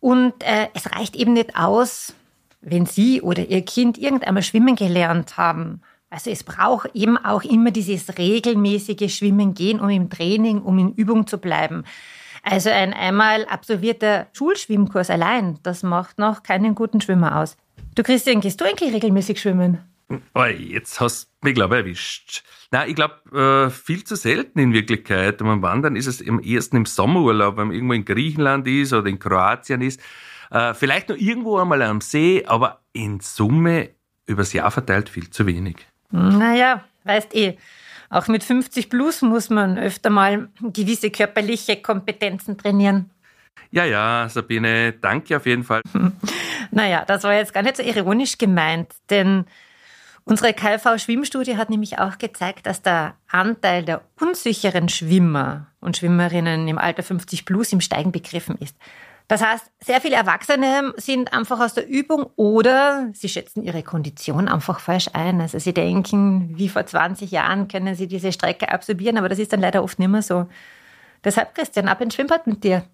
Und 0.00 0.34
äh, 0.40 0.68
es 0.74 0.94
reicht 0.94 1.16
eben 1.16 1.32
nicht 1.32 1.56
aus, 1.56 2.14
wenn 2.60 2.84
Sie 2.84 3.22
oder 3.22 3.46
Ihr 3.46 3.62
Kind 3.62 3.96
irgendeinmal 3.96 4.42
schwimmen 4.42 4.76
gelernt 4.76 5.38
haben. 5.38 5.80
Also 6.10 6.28
es 6.28 6.44
braucht 6.44 6.90
eben 6.92 7.16
auch 7.16 7.42
immer 7.42 7.70
dieses 7.70 8.18
regelmäßige 8.18 9.16
Schwimmen 9.16 9.54
gehen, 9.54 9.80
um 9.80 9.88
im 9.88 10.10
Training, 10.10 10.60
um 10.60 10.78
in 10.78 10.92
Übung 10.92 11.26
zu 11.26 11.38
bleiben. 11.38 11.84
Also 12.44 12.68
ein 12.68 12.92
einmal 12.92 13.46
absolvierter 13.46 14.26
Schulschwimmkurs 14.34 15.08
allein, 15.08 15.58
das 15.62 15.82
macht 15.82 16.18
noch 16.18 16.42
keinen 16.42 16.74
guten 16.74 17.00
Schwimmer 17.00 17.40
aus. 17.40 17.56
Du 17.94 18.02
Christian, 18.02 18.40
gehst 18.40 18.60
du 18.60 18.66
eigentlich 18.66 18.92
regelmäßig 18.92 19.40
schwimmen? 19.40 19.78
Oh, 20.34 20.44
jetzt 20.44 21.00
hast 21.00 21.24
du 21.24 21.48
mich, 21.48 21.54
glaube 21.54 21.76
ich, 21.76 21.80
erwischt. 21.80 22.44
Na, 22.70 22.86
ich 22.86 22.94
glaube, 22.94 23.14
äh, 23.66 23.70
viel 23.70 24.04
zu 24.04 24.14
selten 24.14 24.58
in 24.58 24.74
Wirklichkeit. 24.74 25.38
Beim 25.38 25.62
Wandern 25.62 25.96
ist 25.96 26.06
es 26.06 26.26
am 26.28 26.40
ehesten 26.40 26.76
im 26.76 26.86
Sommerurlaub, 26.86 27.56
wenn 27.56 27.68
man 27.68 27.74
irgendwo 27.74 27.94
in 27.94 28.04
Griechenland 28.04 28.66
ist 28.68 28.92
oder 28.92 29.08
in 29.08 29.18
Kroatien 29.18 29.80
ist. 29.80 30.00
Äh, 30.50 30.74
vielleicht 30.74 31.08
noch 31.08 31.16
irgendwo 31.16 31.58
einmal 31.58 31.80
am 31.80 32.02
See, 32.02 32.44
aber 32.46 32.80
in 32.92 33.20
Summe 33.20 33.90
übers 34.26 34.52
Jahr 34.52 34.70
verteilt 34.70 35.08
viel 35.08 35.30
zu 35.30 35.46
wenig. 35.46 35.76
Naja, 36.10 36.84
weißt 37.04 37.34
eh. 37.34 37.56
Auch 38.14 38.28
mit 38.28 38.44
50 38.44 38.90
plus 38.90 39.22
muss 39.22 39.50
man 39.50 39.76
öfter 39.76 40.08
mal 40.08 40.48
gewisse 40.60 41.10
körperliche 41.10 41.82
Kompetenzen 41.82 42.56
trainieren. 42.56 43.10
Ja, 43.72 43.84
ja, 43.84 44.28
Sabine, 44.28 44.92
danke 44.92 45.36
auf 45.36 45.46
jeden 45.46 45.64
Fall. 45.64 45.82
Naja, 46.70 47.04
das 47.04 47.22
war 47.22 47.34
jetzt 47.34 47.52
gar 47.52 47.62
nicht 47.62 47.76
so 47.76 47.82
ironisch 47.84 48.36
gemeint, 48.38 48.92
denn 49.10 49.44
unsere 50.24 50.52
KV-Schwimmstudie 50.54 51.56
hat 51.56 51.70
nämlich 51.70 51.98
auch 51.98 52.18
gezeigt, 52.18 52.66
dass 52.66 52.82
der 52.82 53.14
Anteil 53.28 53.84
der 53.84 54.00
unsicheren 54.18 54.88
Schwimmer 54.88 55.68
und 55.80 55.96
Schwimmerinnen 55.96 56.66
im 56.66 56.78
Alter 56.78 57.04
50 57.04 57.44
plus 57.44 57.72
im 57.72 57.80
Steigen 57.80 58.10
begriffen 58.10 58.56
ist. 58.58 58.76
Das 59.26 59.42
heißt, 59.42 59.70
sehr 59.80 60.00
viele 60.02 60.16
Erwachsene 60.16 60.92
sind 60.96 61.32
einfach 61.32 61.58
aus 61.58 61.72
der 61.72 61.88
Übung 61.88 62.26
oder 62.36 63.08
sie 63.14 63.30
schätzen 63.30 63.62
ihre 63.62 63.82
Kondition 63.82 64.48
einfach 64.48 64.80
falsch 64.80 65.08
ein. 65.14 65.40
Also 65.40 65.58
sie 65.58 65.72
denken, 65.72 66.50
wie 66.58 66.68
vor 66.68 66.84
20 66.84 67.30
Jahren 67.30 67.68
können 67.68 67.94
sie 67.94 68.06
diese 68.06 68.32
Strecke 68.32 68.70
absorbieren, 68.70 69.16
aber 69.16 69.30
das 69.30 69.38
ist 69.38 69.52
dann 69.52 69.60
leider 69.60 69.82
oft 69.82 69.98
nicht 69.98 70.08
mehr 70.08 70.20
so. 70.20 70.46
Deshalb, 71.24 71.54
Christian, 71.54 71.88
ab 71.88 72.02
ins 72.02 72.14
Schwimmbad 72.14 72.46
mit 72.46 72.64
dir. 72.64 72.84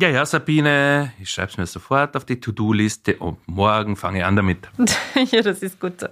Ja, 0.00 0.08
ja, 0.08 0.24
Sabine, 0.24 1.12
ich 1.20 1.28
schreibe 1.28 1.50
es 1.50 1.58
mir 1.58 1.66
sofort 1.66 2.16
auf 2.16 2.24
die 2.24 2.40
To-Do-Liste 2.40 3.16
und 3.16 3.36
morgen 3.48 3.96
fange 3.96 4.20
ich 4.20 4.24
an 4.24 4.36
damit. 4.36 4.68
ja, 5.30 5.42
das 5.42 5.60
ist 5.60 5.80
gut 5.80 6.00
so. 6.00 6.06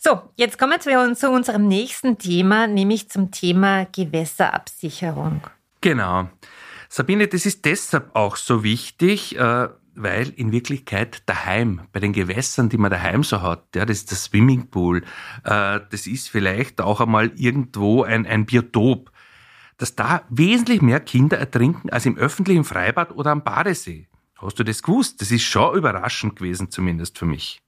So, 0.00 0.22
jetzt 0.34 0.58
kommen 0.58 0.72
wir 0.84 1.14
zu 1.14 1.30
unserem 1.30 1.68
nächsten 1.68 2.18
Thema, 2.18 2.66
nämlich 2.66 3.08
zum 3.10 3.30
Thema 3.30 3.86
Gewässerabsicherung. 3.92 5.42
Genau. 5.80 6.28
Sabine, 6.94 7.26
das 7.26 7.46
ist 7.46 7.64
deshalb 7.64 8.14
auch 8.14 8.36
so 8.36 8.64
wichtig, 8.64 9.38
äh, 9.38 9.68
weil 9.94 10.28
in 10.28 10.52
Wirklichkeit 10.52 11.22
daheim, 11.24 11.80
bei 11.90 12.00
den 12.00 12.12
Gewässern, 12.12 12.68
die 12.68 12.76
man 12.76 12.90
daheim 12.90 13.22
so 13.22 13.40
hat, 13.40 13.74
ja, 13.74 13.86
das 13.86 14.00
ist 14.00 14.10
der 14.10 14.18
Swimmingpool, 14.18 14.98
äh, 15.44 15.80
das 15.88 16.06
ist 16.06 16.28
vielleicht 16.28 16.82
auch 16.82 17.00
einmal 17.00 17.32
irgendwo 17.34 18.02
ein, 18.02 18.26
ein 18.26 18.44
Biotop, 18.44 19.10
dass 19.78 19.96
da 19.96 20.26
wesentlich 20.28 20.82
mehr 20.82 21.00
Kinder 21.00 21.38
ertrinken 21.38 21.88
als 21.88 22.04
im 22.04 22.18
öffentlichen 22.18 22.64
Freibad 22.64 23.12
oder 23.12 23.30
am 23.30 23.42
Badesee. 23.42 24.06
Hast 24.36 24.58
du 24.58 24.62
das 24.62 24.82
gewusst? 24.82 25.22
Das 25.22 25.30
ist 25.30 25.44
schon 25.44 25.74
überraschend 25.74 26.36
gewesen, 26.36 26.70
zumindest 26.70 27.18
für 27.18 27.24
mich. 27.24 27.62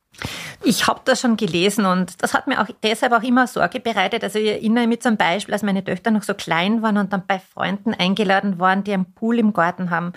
Ich 0.63 0.87
habe 0.87 1.01
das 1.05 1.21
schon 1.21 1.37
gelesen 1.37 1.85
und 1.87 2.23
das 2.23 2.35
hat 2.35 2.47
mir 2.47 2.61
auch 2.61 2.69
deshalb 2.83 3.13
auch 3.13 3.23
immer 3.23 3.47
Sorge 3.47 3.81
bereitet. 3.81 4.25
Also 4.25 4.39
ich 4.39 4.49
erinnere 4.49 4.87
mich 4.87 5.01
zum 5.01 5.17
Beispiel, 5.17 5.53
als 5.53 5.63
meine 5.63 5.85
Töchter 5.85 6.11
noch 6.11 6.23
so 6.23 6.35
klein 6.35 6.83
waren 6.83 6.97
und 6.97 7.13
dann 7.13 7.27
bei 7.27 7.39
Freunden 7.39 7.95
eingeladen 7.95 8.59
waren, 8.59 8.85
die 8.85 8.93
einen 8.93 9.13
Pool 9.13 9.39
im 9.39 9.53
Garten 9.53 9.91
haben. 9.91 10.13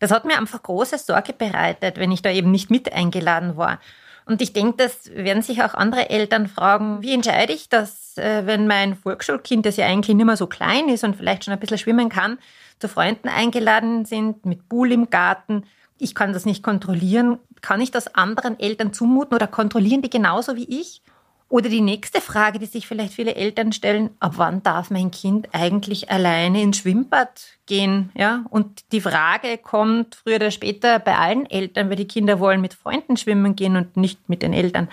Das 0.00 0.10
hat 0.10 0.24
mir 0.24 0.38
einfach 0.38 0.62
große 0.62 0.98
Sorge 0.98 1.32
bereitet, 1.32 1.98
wenn 1.98 2.10
ich 2.10 2.22
da 2.22 2.30
eben 2.30 2.50
nicht 2.50 2.70
mit 2.70 2.92
eingeladen 2.92 3.56
war. 3.56 3.78
Und 4.24 4.40
ich 4.40 4.52
denke, 4.52 4.76
das 4.76 5.10
werden 5.14 5.42
sich 5.42 5.62
auch 5.62 5.74
andere 5.74 6.10
Eltern 6.10 6.46
fragen, 6.46 7.02
wie 7.02 7.12
entscheide 7.12 7.52
ich 7.52 7.68
das, 7.68 8.16
äh, 8.16 8.46
wenn 8.46 8.66
mein 8.66 8.96
Volksschulkind, 8.96 9.66
das 9.66 9.76
ja 9.76 9.86
eigentlich 9.86 10.16
nicht 10.16 10.26
mehr 10.26 10.36
so 10.36 10.46
klein 10.46 10.88
ist 10.88 11.04
und 11.04 11.16
vielleicht 11.16 11.44
schon 11.44 11.52
ein 11.52 11.60
bisschen 11.60 11.78
schwimmen 11.78 12.08
kann, 12.08 12.38
zu 12.78 12.88
Freunden 12.88 13.28
eingeladen 13.28 14.04
sind 14.04 14.46
mit 14.46 14.68
Pool 14.68 14.92
im 14.92 15.10
Garten 15.10 15.64
ich 16.02 16.14
kann 16.14 16.32
das 16.32 16.44
nicht 16.44 16.62
kontrollieren. 16.62 17.38
Kann 17.60 17.80
ich 17.80 17.90
das 17.90 18.14
anderen 18.14 18.58
Eltern 18.58 18.92
zumuten 18.92 19.34
oder 19.34 19.46
kontrollieren 19.46 20.02
die 20.02 20.10
genauso 20.10 20.56
wie 20.56 20.80
ich? 20.80 21.02
Oder 21.48 21.68
die 21.68 21.82
nächste 21.82 22.22
Frage, 22.22 22.58
die 22.58 22.64
sich 22.64 22.86
vielleicht 22.86 23.12
viele 23.12 23.34
Eltern 23.34 23.72
stellen, 23.72 24.10
ab 24.20 24.32
wann 24.36 24.62
darf 24.62 24.90
mein 24.90 25.10
Kind 25.10 25.48
eigentlich 25.52 26.10
alleine 26.10 26.62
ins 26.62 26.78
Schwimmbad 26.78 27.58
gehen? 27.66 28.10
Ja? 28.14 28.46
Und 28.48 28.90
die 28.90 29.02
Frage 29.02 29.58
kommt 29.58 30.14
früher 30.14 30.36
oder 30.36 30.50
später 30.50 30.98
bei 30.98 31.14
allen 31.14 31.44
Eltern, 31.44 31.90
weil 31.90 31.96
die 31.96 32.08
Kinder 32.08 32.40
wollen 32.40 32.62
mit 32.62 32.72
Freunden 32.72 33.18
schwimmen 33.18 33.54
gehen 33.54 33.76
und 33.76 33.98
nicht 33.98 34.30
mit 34.30 34.40
den 34.40 34.54
Eltern. 34.54 34.88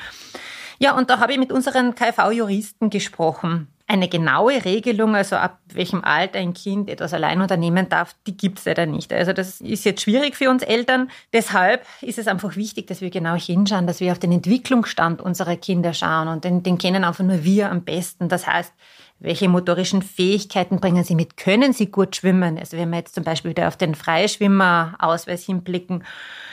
Ja, 0.79 0.97
und 0.97 1.09
da 1.09 1.19
habe 1.19 1.31
ich 1.31 1.39
mit 1.39 1.53
unseren 1.53 1.95
KV-Juristen 1.95 2.89
gesprochen. 2.89 3.69
Eine 3.91 4.07
genaue 4.07 4.63
Regelung, 4.65 5.15
also 5.15 5.35
ab 5.35 5.57
welchem 5.73 6.03
Alter 6.03 6.37
ein 6.37 6.53
Kind 6.53 6.91
etwas 6.91 7.11
allein 7.11 7.41
unternehmen 7.41 7.89
darf, 7.89 8.15
die 8.27 8.37
gibt 8.37 8.59
es 8.59 8.65
leider 8.65 8.85
nicht. 8.85 9.11
Also 9.11 9.33
das 9.33 9.61
ist 9.61 9.83
jetzt 9.83 10.03
schwierig 10.03 10.35
für 10.35 10.51
uns 10.51 10.61
Eltern. 10.61 11.09
Deshalb 11.33 11.83
ist 12.01 12.19
es 12.19 12.27
einfach 12.27 12.55
wichtig, 12.55 12.85
dass 12.85 13.01
wir 13.01 13.09
genau 13.09 13.33
hinschauen, 13.33 13.87
dass 13.87 13.99
wir 13.99 14.11
auf 14.11 14.19
den 14.19 14.31
Entwicklungsstand 14.31 15.23
unserer 15.23 15.55
Kinder 15.55 15.95
schauen. 15.95 16.27
Und 16.27 16.43
den, 16.43 16.61
den 16.61 16.77
kennen 16.77 17.03
einfach 17.03 17.23
nur 17.23 17.43
wir 17.43 17.71
am 17.71 17.83
besten. 17.83 18.29
Das 18.29 18.45
heißt, 18.45 18.71
welche 19.19 19.49
motorischen 19.49 20.01
Fähigkeiten 20.01 20.79
bringen 20.79 21.03
Sie 21.03 21.15
mit? 21.15 21.35
Können 21.35 21.73
Sie 21.73 21.91
gut 21.91 22.15
schwimmen? 22.15 22.57
Also 22.57 22.77
wenn 22.77 22.89
wir 22.89 22.99
jetzt 22.99 23.15
zum 23.15 23.23
Beispiel 23.23 23.51
wieder 23.51 23.67
auf 23.67 23.75
den 23.75 23.95
Freischwimmerausweis 23.95 25.43
hinblicken, 25.43 26.05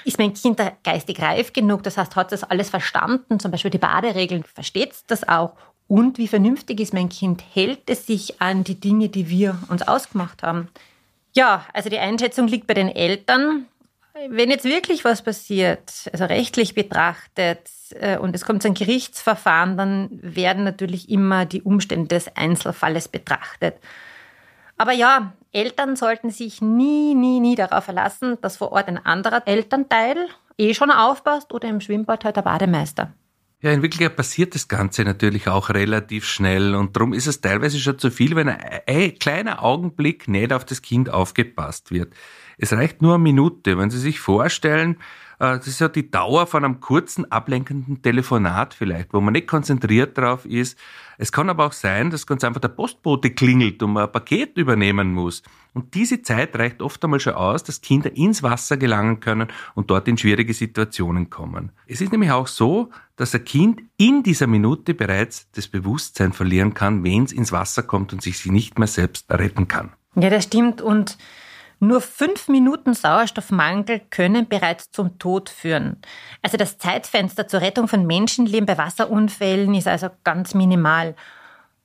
ist 0.04 0.18
mein 0.18 0.34
Kind 0.34 0.58
da 0.58 0.72
geistig 0.82 1.20
reif 1.20 1.52
genug? 1.52 1.82
Das 1.84 1.96
heißt, 1.96 2.16
hat 2.16 2.32
das 2.32 2.44
alles 2.44 2.70
verstanden? 2.70 3.38
Zum 3.38 3.50
Beispiel 3.50 3.70
die 3.70 3.78
Baderegeln, 3.78 4.42
versteht 4.42 4.92
es 4.92 5.06
das 5.06 5.28
auch? 5.28 5.52
Und 5.88 6.18
wie 6.18 6.28
vernünftig 6.28 6.80
ist 6.80 6.92
mein 6.92 7.08
Kind? 7.08 7.42
Hält 7.52 7.88
es 7.88 8.06
sich 8.06 8.40
an 8.40 8.64
die 8.64 8.80
Dinge, 8.80 9.08
die 9.08 9.28
wir 9.28 9.58
uns 9.68 9.86
ausgemacht 9.86 10.42
haben? 10.42 10.68
Ja, 11.34 11.64
also 11.72 11.88
die 11.88 11.98
Einschätzung 11.98 12.48
liegt 12.48 12.66
bei 12.66 12.74
den 12.74 12.88
Eltern. 12.88 13.66
Wenn 14.28 14.50
jetzt 14.50 14.64
wirklich 14.64 15.04
was 15.04 15.22
passiert, 15.22 16.08
also 16.12 16.24
rechtlich 16.24 16.74
betrachtet, 16.74 17.68
äh, 17.90 18.16
und 18.16 18.34
es 18.34 18.44
kommt 18.44 18.62
zu 18.62 18.68
einem 18.68 18.74
Gerichtsverfahren, 18.74 19.76
dann 19.76 20.08
werden 20.10 20.64
natürlich 20.64 21.10
immer 21.10 21.44
die 21.44 21.62
Umstände 21.62 22.08
des 22.08 22.34
Einzelfalles 22.34 23.08
betrachtet. 23.08 23.76
Aber 24.78 24.92
ja, 24.92 25.34
Eltern 25.52 25.96
sollten 25.96 26.30
sich 26.30 26.60
nie, 26.60 27.14
nie, 27.14 27.40
nie 27.40 27.54
darauf 27.54 27.84
verlassen, 27.84 28.38
dass 28.40 28.56
vor 28.56 28.72
Ort 28.72 28.88
ein 28.88 29.04
anderer 29.04 29.46
Elternteil 29.46 30.16
eh 30.58 30.74
schon 30.74 30.90
aufpasst 30.90 31.52
oder 31.52 31.68
im 31.68 31.80
Schwimmbad 31.80 32.24
halt 32.24 32.36
der 32.36 32.42
Bademeister. 32.42 33.12
Ja, 33.62 33.72
in 33.72 33.82
Wirklichkeit 33.82 34.16
passiert 34.16 34.54
das 34.54 34.68
Ganze 34.68 35.02
natürlich 35.02 35.48
auch 35.48 35.70
relativ 35.70 36.26
schnell 36.26 36.74
und 36.74 36.94
darum 36.94 37.14
ist 37.14 37.26
es 37.26 37.40
teilweise 37.40 37.80
schon 37.80 37.98
zu 37.98 38.10
viel, 38.10 38.36
wenn 38.36 38.48
ein 38.48 39.18
kleiner 39.18 39.62
Augenblick 39.62 40.28
nicht 40.28 40.52
auf 40.52 40.66
das 40.66 40.82
Kind 40.82 41.08
aufgepasst 41.08 41.90
wird. 41.90 42.12
Es 42.58 42.72
reicht 42.72 43.00
nur 43.00 43.14
eine 43.14 43.22
Minute. 43.22 43.78
Wenn 43.78 43.90
Sie 43.90 43.98
sich 43.98 44.20
vorstellen, 44.20 44.96
das 45.38 45.66
ist 45.66 45.80
ja 45.80 45.88
die 45.88 46.10
Dauer 46.10 46.46
von 46.46 46.64
einem 46.64 46.80
kurzen 46.80 47.30
ablenkenden 47.30 48.02
Telefonat 48.02 48.74
vielleicht, 48.74 49.12
wo 49.12 49.20
man 49.20 49.32
nicht 49.32 49.46
konzentriert 49.46 50.16
drauf 50.16 50.46
ist. 50.46 50.78
Es 51.18 51.32
kann 51.32 51.50
aber 51.50 51.66
auch 51.66 51.72
sein, 51.72 52.10
dass 52.10 52.26
ganz 52.26 52.44
einfach 52.44 52.60
der 52.60 52.68
Postbote 52.68 53.30
klingelt 53.30 53.82
und 53.82 53.92
man 53.92 54.04
ein 54.04 54.12
Paket 54.12 54.56
übernehmen 54.56 55.12
muss. 55.12 55.42
Und 55.72 55.94
diese 55.94 56.22
Zeit 56.22 56.56
reicht 56.58 56.80
oft 56.80 57.02
einmal 57.04 57.20
schon 57.20 57.34
aus, 57.34 57.62
dass 57.62 57.80
Kinder 57.80 58.14
ins 58.16 58.42
Wasser 58.42 58.76
gelangen 58.76 59.20
können 59.20 59.48
und 59.74 59.90
dort 59.90 60.08
in 60.08 60.16
schwierige 60.16 60.54
Situationen 60.54 61.28
kommen. 61.28 61.72
Es 61.86 62.00
ist 62.00 62.12
nämlich 62.12 62.30
auch 62.30 62.46
so, 62.46 62.90
dass 63.16 63.34
ein 63.34 63.44
Kind 63.44 63.82
in 63.96 64.22
dieser 64.22 64.46
Minute 64.46 64.94
bereits 64.94 65.50
das 65.52 65.68
Bewusstsein 65.68 66.32
verlieren 66.32 66.74
kann, 66.74 67.04
wenn 67.04 67.24
es 67.24 67.32
ins 67.32 67.52
Wasser 67.52 67.82
kommt 67.82 68.12
und 68.12 68.22
sich 68.22 68.46
nicht 68.46 68.78
mehr 68.78 68.88
selbst 68.88 69.30
retten 69.30 69.68
kann. 69.68 69.92
Ja, 70.14 70.30
das 70.30 70.44
stimmt. 70.44 70.80
Und 70.80 71.18
nur 71.78 72.00
fünf 72.00 72.48
Minuten 72.48 72.94
Sauerstoffmangel 72.94 74.00
können 74.10 74.48
bereits 74.48 74.90
zum 74.90 75.18
Tod 75.18 75.50
führen. 75.50 75.98
Also 76.42 76.56
das 76.56 76.78
Zeitfenster 76.78 77.48
zur 77.48 77.60
Rettung 77.60 77.86
von 77.88 78.06
Menschenleben 78.06 78.66
bei 78.66 78.78
Wasserunfällen 78.78 79.74
ist 79.74 79.88
also 79.88 80.08
ganz 80.24 80.54
minimal. 80.54 81.14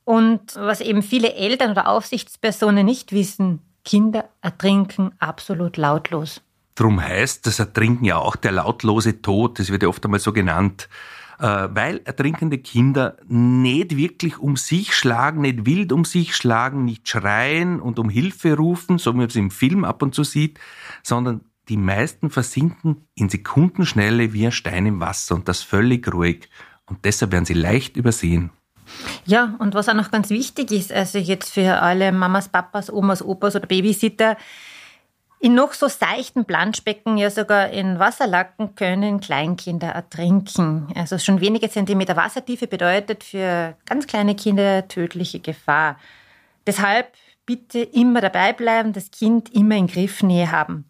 Und 0.04 0.56
was 0.56 0.80
eben 0.80 1.02
viele 1.02 1.34
Eltern 1.34 1.70
oder 1.70 1.88
Aufsichtspersonen 1.88 2.84
nicht 2.84 3.12
wissen, 3.12 3.60
Kinder 3.84 4.28
ertrinken 4.40 5.12
absolut 5.18 5.76
lautlos. 5.76 6.40
Drum 6.74 7.02
heißt 7.02 7.46
das 7.46 7.58
Ertrinken 7.58 8.04
ja 8.04 8.16
auch 8.16 8.36
der 8.36 8.52
lautlose 8.52 9.20
Tod, 9.20 9.58
das 9.58 9.70
wird 9.70 9.82
ja 9.82 9.88
oft 9.88 10.04
einmal 10.04 10.20
so 10.20 10.32
genannt. 10.32 10.88
Äh, 11.42 11.74
weil 11.74 12.00
ertrinkende 12.04 12.58
Kinder 12.58 13.16
nicht 13.26 13.96
wirklich 13.96 14.38
um 14.38 14.56
sich 14.56 14.94
schlagen, 14.94 15.40
nicht 15.40 15.66
wild 15.66 15.90
um 15.90 16.04
sich 16.04 16.36
schlagen, 16.36 16.84
nicht 16.84 17.08
schreien 17.08 17.80
und 17.80 17.98
um 17.98 18.08
Hilfe 18.08 18.56
rufen, 18.56 18.98
so 18.98 19.12
wie 19.12 19.16
man 19.16 19.26
es 19.26 19.34
im 19.34 19.50
Film 19.50 19.84
ab 19.84 20.02
und 20.02 20.14
zu 20.14 20.22
sieht, 20.22 20.60
sondern 21.02 21.40
die 21.68 21.76
meisten 21.76 22.30
versinken 22.30 23.08
in 23.16 23.28
Sekundenschnelle 23.28 24.32
wie 24.32 24.46
ein 24.46 24.52
Stein 24.52 24.86
im 24.86 25.00
Wasser 25.00 25.34
und 25.34 25.48
das 25.48 25.62
völlig 25.62 26.14
ruhig. 26.14 26.48
Und 26.86 27.04
deshalb 27.04 27.32
werden 27.32 27.44
sie 27.44 27.54
leicht 27.54 27.96
übersehen. 27.96 28.50
Ja, 29.24 29.56
und 29.58 29.74
was 29.74 29.88
auch 29.88 29.94
noch 29.94 30.12
ganz 30.12 30.30
wichtig 30.30 30.70
ist, 30.70 30.92
also 30.92 31.18
jetzt 31.18 31.52
für 31.52 31.82
alle 31.82 32.12
Mamas, 32.12 32.50
Papas, 32.50 32.88
Omas, 32.88 33.20
Opas 33.20 33.56
oder 33.56 33.66
Babysitter, 33.66 34.36
in 35.42 35.54
noch 35.54 35.72
so 35.72 35.88
seichten 35.88 36.44
Planschbecken, 36.44 37.18
ja 37.18 37.28
sogar 37.28 37.70
in 37.70 37.98
Wasserlacken, 37.98 38.76
können 38.76 39.18
Kleinkinder 39.18 39.88
ertrinken. 39.88 40.86
Also 40.94 41.18
schon 41.18 41.40
wenige 41.40 41.68
Zentimeter 41.68 42.14
Wassertiefe 42.14 42.68
bedeutet 42.68 43.24
für 43.24 43.74
ganz 43.84 44.06
kleine 44.06 44.36
Kinder 44.36 44.86
tödliche 44.86 45.40
Gefahr. 45.40 45.98
Deshalb 46.64 47.08
bitte 47.44 47.80
immer 47.80 48.20
dabei 48.20 48.52
bleiben, 48.52 48.92
das 48.92 49.10
Kind 49.10 49.52
immer 49.52 49.74
in 49.74 49.88
Griffnähe 49.88 50.52
haben. 50.52 50.84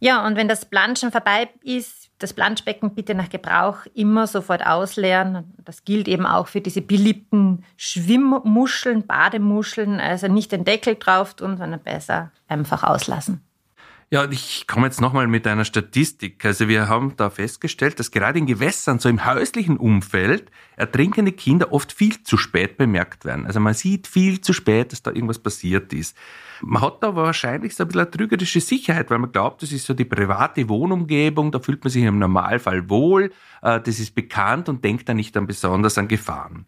Ja, 0.00 0.26
und 0.26 0.36
wenn 0.36 0.48
das 0.48 0.66
Planschen 0.66 1.10
vorbei 1.10 1.48
ist, 1.62 2.10
das 2.18 2.34
Planschbecken 2.34 2.94
bitte 2.94 3.14
nach 3.14 3.30
Gebrauch 3.30 3.86
immer 3.94 4.26
sofort 4.26 4.66
ausleeren. 4.66 5.54
Das 5.64 5.82
gilt 5.86 6.08
eben 6.08 6.26
auch 6.26 6.48
für 6.48 6.60
diese 6.60 6.82
beliebten 6.82 7.64
Schwimmmuscheln, 7.78 9.06
Bademuscheln. 9.06 9.98
Also 9.98 10.28
nicht 10.28 10.52
den 10.52 10.64
Deckel 10.64 10.96
drauf 10.96 11.32
tun, 11.32 11.56
sondern 11.56 11.80
besser 11.80 12.32
einfach 12.48 12.82
auslassen. 12.82 13.40
Ja, 14.10 14.30
ich 14.30 14.66
komme 14.66 14.86
jetzt 14.86 15.00
nochmal 15.00 15.26
mit 15.26 15.46
einer 15.46 15.64
Statistik. 15.64 16.44
Also 16.44 16.68
wir 16.68 16.88
haben 16.88 17.14
da 17.16 17.30
festgestellt, 17.30 17.98
dass 17.98 18.10
gerade 18.10 18.38
in 18.38 18.46
Gewässern, 18.46 18.98
so 18.98 19.08
im 19.08 19.24
häuslichen 19.24 19.76
Umfeld, 19.76 20.50
ertrinkende 20.76 21.32
Kinder 21.32 21.72
oft 21.72 21.92
viel 21.92 22.22
zu 22.22 22.36
spät 22.36 22.76
bemerkt 22.76 23.24
werden. 23.24 23.46
Also 23.46 23.60
man 23.60 23.74
sieht 23.74 24.06
viel 24.06 24.40
zu 24.40 24.52
spät, 24.52 24.92
dass 24.92 25.02
da 25.02 25.10
irgendwas 25.10 25.38
passiert 25.38 25.92
ist. 25.92 26.16
Man 26.60 26.82
hat 26.82 27.02
da 27.02 27.16
wahrscheinlich 27.16 27.74
so 27.74 27.84
ein 27.84 27.88
bisschen 27.88 28.02
eine 28.02 28.10
trügerische 28.10 28.60
Sicherheit, 28.60 29.10
weil 29.10 29.18
man 29.18 29.32
glaubt, 29.32 29.62
das 29.62 29.72
ist 29.72 29.86
so 29.86 29.94
die 29.94 30.04
private 30.04 30.68
Wohnumgebung, 30.68 31.50
da 31.50 31.58
fühlt 31.58 31.82
man 31.82 31.90
sich 31.90 32.04
im 32.04 32.18
Normalfall 32.18 32.88
wohl, 32.88 33.32
äh, 33.62 33.80
das 33.80 33.98
ist 33.98 34.14
bekannt 34.14 34.68
und 34.68 34.84
denkt 34.84 35.08
da 35.08 35.14
nicht 35.14 35.34
dann 35.34 35.46
besonders 35.46 35.98
an 35.98 36.08
Gefahren. 36.08 36.66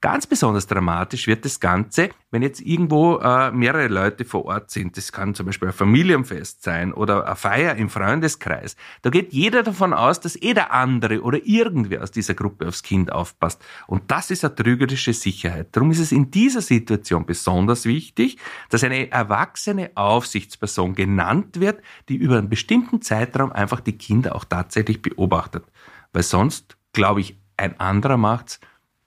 Ganz 0.00 0.28
besonders 0.28 0.68
dramatisch 0.68 1.26
wird 1.26 1.44
das 1.44 1.58
Ganze, 1.58 2.10
wenn 2.30 2.40
jetzt 2.40 2.60
irgendwo 2.60 3.16
äh, 3.16 3.50
mehrere 3.50 3.88
Leute 3.88 4.24
vor 4.24 4.44
Ort 4.44 4.70
sind. 4.70 4.96
Das 4.96 5.10
kann 5.10 5.34
zum 5.34 5.46
Beispiel 5.46 5.70
ein 5.70 5.74
Familienfest 5.74 6.62
sein 6.62 6.92
oder 6.92 7.26
eine 7.26 7.34
Feier 7.34 7.74
im 7.74 7.88
Freundeskreis. 7.88 8.76
Da 9.02 9.10
geht 9.10 9.32
jeder 9.32 9.64
davon 9.64 9.92
aus, 9.92 10.20
dass 10.20 10.40
eh 10.40 10.54
der 10.54 10.72
andere 10.72 11.22
oder 11.22 11.44
irgendwer 11.44 12.04
aus 12.04 12.12
dieser 12.12 12.34
Gruppe 12.34 12.68
aufs 12.68 12.84
Kind 12.84 13.10
aufpasst. 13.10 13.60
Und 13.88 14.08
das 14.08 14.30
ist 14.30 14.44
eine 14.44 14.54
trügerische 14.54 15.12
Sicherheit. 15.12 15.70
Darum 15.72 15.90
ist 15.90 15.98
es 15.98 16.12
in 16.12 16.30
dieser 16.30 16.62
Situation 16.62 17.26
besonders 17.26 17.84
wichtig, 17.84 18.38
dass 18.70 18.84
eine 18.84 19.10
erwachsene 19.10 19.90
Aufsichtsperson 19.96 20.94
genannt 20.94 21.58
wird, 21.58 21.82
die 22.08 22.14
über 22.14 22.38
einen 22.38 22.48
bestimmten 22.48 23.02
Zeitraum 23.02 23.50
einfach 23.50 23.80
die 23.80 23.98
Kinder 23.98 24.36
auch 24.36 24.44
tatsächlich 24.44 25.02
beobachtet. 25.02 25.64
Weil 26.12 26.22
sonst, 26.22 26.76
glaube 26.92 27.20
ich, 27.20 27.36
ein 27.56 27.80
anderer 27.80 28.16
macht's 28.16 28.60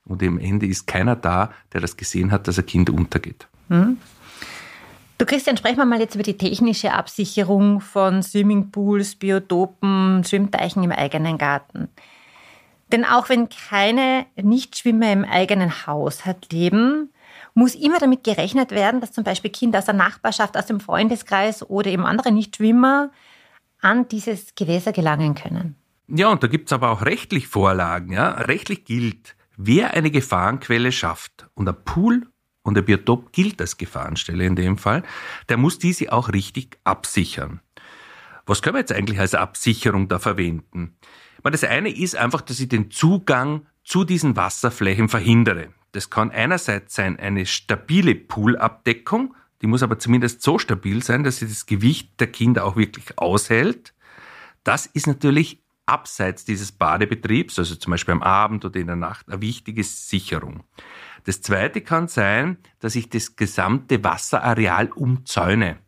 und 0.06 0.24
am 0.24 0.40
Ende 0.40 0.66
ist 0.66 0.88
keiner 0.88 1.16
da, 1.16 1.52
der 1.74 1.82
das 1.82 1.98
gesehen 1.98 2.32
hat, 2.32 2.48
dass 2.48 2.60
ein 2.60 2.66
Kind 2.66 2.90
untergeht. 2.90 3.48
Hm. 3.70 3.98
Du 5.18 5.26
Christian, 5.26 5.56
sprechen 5.56 5.78
wir 5.78 5.86
mal 5.86 6.00
jetzt 6.00 6.16
über 6.16 6.24
die 6.24 6.38
technische 6.38 6.94
Absicherung 6.94 7.80
von 7.80 8.24
Swimmingpools, 8.24 9.18
Biotopen, 9.18 10.24
Schwimmteichen 10.24 10.84
im 10.84 10.92
eigenen 10.92 11.38
Garten. 11.38 11.90
Denn 12.92 13.06
auch 13.06 13.30
wenn 13.30 13.48
keine 13.48 14.26
Nichtschwimmer 14.36 15.12
im 15.12 15.24
eigenen 15.24 15.86
Haushalt 15.86 16.52
leben, 16.52 17.12
muss 17.54 17.76
immer 17.76 18.00
damit 18.00 18.24
gerechnet 18.24 18.72
werden, 18.72 19.00
dass 19.00 19.12
zum 19.12 19.24
Beispiel 19.24 19.52
Kinder 19.52 19.80
aus 19.80 19.86
der 19.86 19.94
Nachbarschaft, 19.94 20.58
aus 20.58 20.66
dem 20.66 20.80
Freundeskreis 20.80 21.70
oder 21.70 21.92
eben 21.92 22.06
andere 22.06 22.32
Nichtschwimmer 22.32 23.12
an 23.80 24.08
dieses 24.08 24.56
Gewässer 24.56 24.92
gelangen 24.92 25.36
können. 25.36 25.76
Ja, 26.08 26.30
und 26.30 26.44
da 26.44 26.48
gibt 26.48 26.70
es 26.70 26.74
aber 26.74 26.92
auch 26.92 27.04
rechtlich 27.04 27.48
Vorlagen. 27.48 28.12
Ja? 28.12 28.32
Rechtlich 28.32 28.86
gilt, 28.86 29.36
Wer 29.64 29.94
eine 29.94 30.10
Gefahrenquelle 30.10 30.92
schafft 30.92 31.48
und 31.54 31.70
ein 31.70 31.84
Pool 31.86 32.26
und 32.64 32.80
ein 32.80 32.84
Biotop 32.84 33.32
gilt 33.32 33.62
als 33.62 33.78
Gefahrenstelle 33.78 34.44
in 34.44 34.56
dem 34.56 34.80
Fall, 34.80 35.04
der 35.50 35.58
muss 35.58 35.78
diese 35.78 36.12
auch 36.12 36.30
richtig 36.30 36.80
absichern. 36.84 37.62
Was 38.48 38.64
können 38.64 38.74
wir 38.74 38.80
jetzt 38.80 38.92
eigentlich 38.92 39.20
als 39.20 39.36
Absicherung 39.36 40.08
da 40.08 40.18
verwenden? 40.18 40.98
Das 41.44 41.64
eine 41.64 41.96
ist 41.96 42.16
einfach, 42.16 42.42
dass 42.42 42.60
ich 42.60 42.70
den 42.70 42.90
Zugang 42.90 43.68
zu 43.84 44.04
diesen 44.04 44.36
Wasserflächen 44.36 45.10
verhindere. 45.10 45.68
Das 45.92 46.10
kann 46.10 46.32
einerseits 46.32 46.96
sein 46.96 47.20
eine 47.20 47.46
stabile 47.46 48.16
Poolabdeckung, 48.16 49.36
die 49.62 49.68
muss 49.68 49.84
aber 49.84 50.00
zumindest 50.00 50.42
so 50.42 50.58
stabil 50.58 51.04
sein, 51.04 51.24
dass 51.24 51.38
sie 51.38 51.48
das 51.48 51.68
Gewicht 51.68 52.20
der 52.20 52.32
Kinder 52.32 52.66
auch 52.66 52.78
wirklich 52.78 53.16
aushält. 53.20 53.94
Das 54.64 54.88
ist 54.88 55.06
natürlich 55.06 55.61
abseits 55.86 56.46
dieses 56.46 56.72
Badebetriebs, 56.72 57.60
also 57.60 57.76
zum 57.76 57.92
Beispiel 57.92 58.14
am 58.14 58.24
Abend 58.24 58.66
oder 58.66 58.80
in 58.80 58.88
der 58.88 58.96
Nacht, 58.96 59.28
eine 59.30 59.42
wichtige 59.42 59.84
Sicherung. 59.84 60.64
Das 61.26 61.42
zweite 61.42 61.82
kann 61.82 62.08
sein, 62.08 62.58
dass 62.80 62.96
ich 62.96 63.10
das 63.10 63.36
gesamte 63.36 64.04
Wasserareal 64.04 64.92
umzäune. 64.92 65.80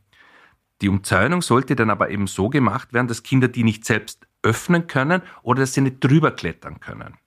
Die 0.82 0.90
Umzäunung 0.90 1.42
sollte 1.42 1.76
dann 1.76 1.90
aber 1.90 2.10
eben 2.10 2.28
so 2.28 2.50
gemacht 2.50 2.94
werden, 2.94 3.08
dass 3.08 3.24
Kinder 3.24 3.48
die 3.48 3.64
nicht 3.64 3.86
selbst 3.86 4.28
öffnen 4.42 4.88
können 4.88 5.22
oder 5.42 5.62
dass 5.62 5.74
sie 5.74 5.82
nicht 5.82 6.04
drüber 6.04 6.32
klettern 6.32 6.80
können. 6.80 7.18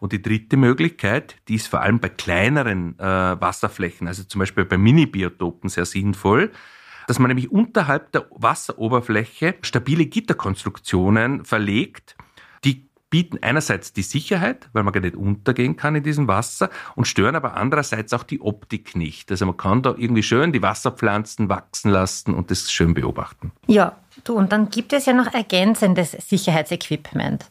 Und 0.00 0.12
die 0.12 0.22
dritte 0.22 0.56
Möglichkeit, 0.56 1.36
die 1.48 1.54
ist 1.54 1.68
vor 1.68 1.80
allem 1.80 2.00
bei 2.00 2.08
kleineren 2.08 2.98
äh, 2.98 3.40
Wasserflächen, 3.40 4.08
also 4.08 4.24
zum 4.24 4.38
Beispiel 4.40 4.64
bei 4.64 4.78
Mini-Biotopen 4.78 5.68
sehr 5.70 5.86
sinnvoll, 5.86 6.52
dass 7.06 7.18
man 7.18 7.28
nämlich 7.28 7.50
unterhalb 7.50 8.12
der 8.12 8.26
Wasseroberfläche 8.30 9.54
stabile 9.62 10.06
Gitterkonstruktionen 10.06 11.44
verlegt, 11.44 12.16
die 12.64 12.88
bieten 13.08 13.38
einerseits 13.40 13.92
die 13.92 14.02
Sicherheit, 14.02 14.68
weil 14.72 14.82
man 14.82 14.92
gar 14.92 15.00
nicht 15.00 15.16
untergehen 15.16 15.76
kann 15.76 15.94
in 15.94 16.02
diesem 16.02 16.26
Wasser 16.26 16.70
und 16.96 17.06
stören 17.06 17.36
aber 17.36 17.54
andererseits 17.54 18.12
auch 18.12 18.24
die 18.24 18.40
Optik 18.40 18.96
nicht. 18.96 19.30
Also 19.30 19.46
man 19.46 19.56
kann 19.56 19.82
da 19.82 19.94
irgendwie 19.96 20.24
schön 20.24 20.52
die 20.52 20.62
Wasserpflanzen 20.62 21.48
wachsen 21.48 21.90
lassen 21.90 22.34
und 22.34 22.50
das 22.50 22.70
schön 22.72 22.94
beobachten. 22.94 23.52
Ja, 23.68 23.96
du, 24.24 24.34
und 24.34 24.52
dann 24.52 24.70
gibt 24.70 24.92
es 24.92 25.06
ja 25.06 25.12
noch 25.12 25.32
ergänzendes 25.32 26.12
Sicherheitsequipment. 26.12 27.46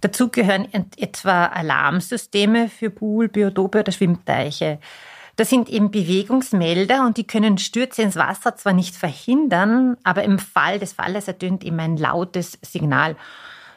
Dazu 0.00 0.28
gehören 0.28 0.68
etwa 0.96 1.46
Alarmsysteme 1.46 2.68
für 2.68 2.90
Pool, 2.90 3.28
Biotope 3.28 3.80
oder 3.80 3.92
Schwimmteiche. 3.92 4.78
Das 5.36 5.50
sind 5.50 5.68
eben 5.68 5.90
Bewegungsmelder 5.90 7.04
und 7.04 7.16
die 7.16 7.26
können 7.26 7.58
Stürze 7.58 8.02
ins 8.02 8.16
Wasser 8.16 8.56
zwar 8.56 8.72
nicht 8.72 8.94
verhindern, 8.94 9.96
aber 10.04 10.22
im 10.22 10.38
Fall 10.38 10.78
des 10.78 10.92
Falles 10.92 11.26
ertönt 11.26 11.64
eben 11.64 11.80
ein 11.80 11.96
lautes 11.96 12.58
Signal, 12.62 13.16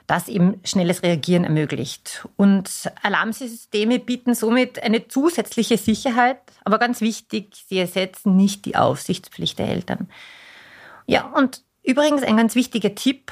das 0.05 0.27
eben 0.27 0.61
schnelles 0.63 1.03
Reagieren 1.03 1.43
ermöglicht. 1.43 2.27
Und 2.35 2.69
Alarmsysteme 3.01 3.99
bieten 3.99 4.35
somit 4.35 4.81
eine 4.81 5.07
zusätzliche 5.07 5.77
Sicherheit, 5.77 6.41
aber 6.63 6.77
ganz 6.77 7.01
wichtig, 7.01 7.65
sie 7.67 7.79
ersetzen 7.79 8.35
nicht 8.35 8.65
die 8.65 8.75
Aufsichtspflicht 8.75 9.57
der 9.57 9.69
Eltern. 9.69 10.09
Ja, 11.07 11.25
und 11.25 11.63
übrigens 11.83 12.21
ein 12.23 12.37
ganz 12.37 12.53
wichtiger 12.53 12.93
Tipp, 12.93 13.31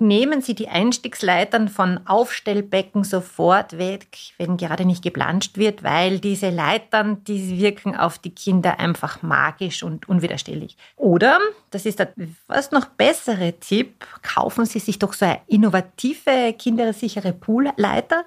nehmen 0.00 0.42
Sie 0.42 0.54
die 0.54 0.68
Einstiegsleitern 0.68 1.68
von 1.68 2.00
Aufstellbecken 2.06 3.04
sofort 3.04 3.78
weg, 3.78 4.06
wenn 4.36 4.56
gerade 4.56 4.84
nicht 4.84 5.02
geplanscht 5.02 5.58
wird, 5.58 5.82
weil 5.82 6.20
diese 6.20 6.50
Leitern, 6.50 7.24
die 7.24 7.58
wirken 7.60 7.96
auf 7.96 8.18
die 8.18 8.30
Kinder 8.30 8.78
einfach 8.78 9.22
magisch 9.22 9.82
und 9.82 10.08
unwiderstehlich. 10.08 10.76
Oder, 10.96 11.38
das 11.70 11.84
ist 11.84 11.98
der 11.98 12.12
fast 12.46 12.72
noch 12.72 12.86
bessere 12.86 13.54
Tipp, 13.58 14.06
kaufen 14.22 14.66
Sie 14.66 14.78
sich 14.78 14.98
doch 14.98 15.12
so 15.12 15.24
eine 15.24 15.40
innovative, 15.48 16.54
kindersichere 16.56 17.32
Poolleiter. 17.32 18.24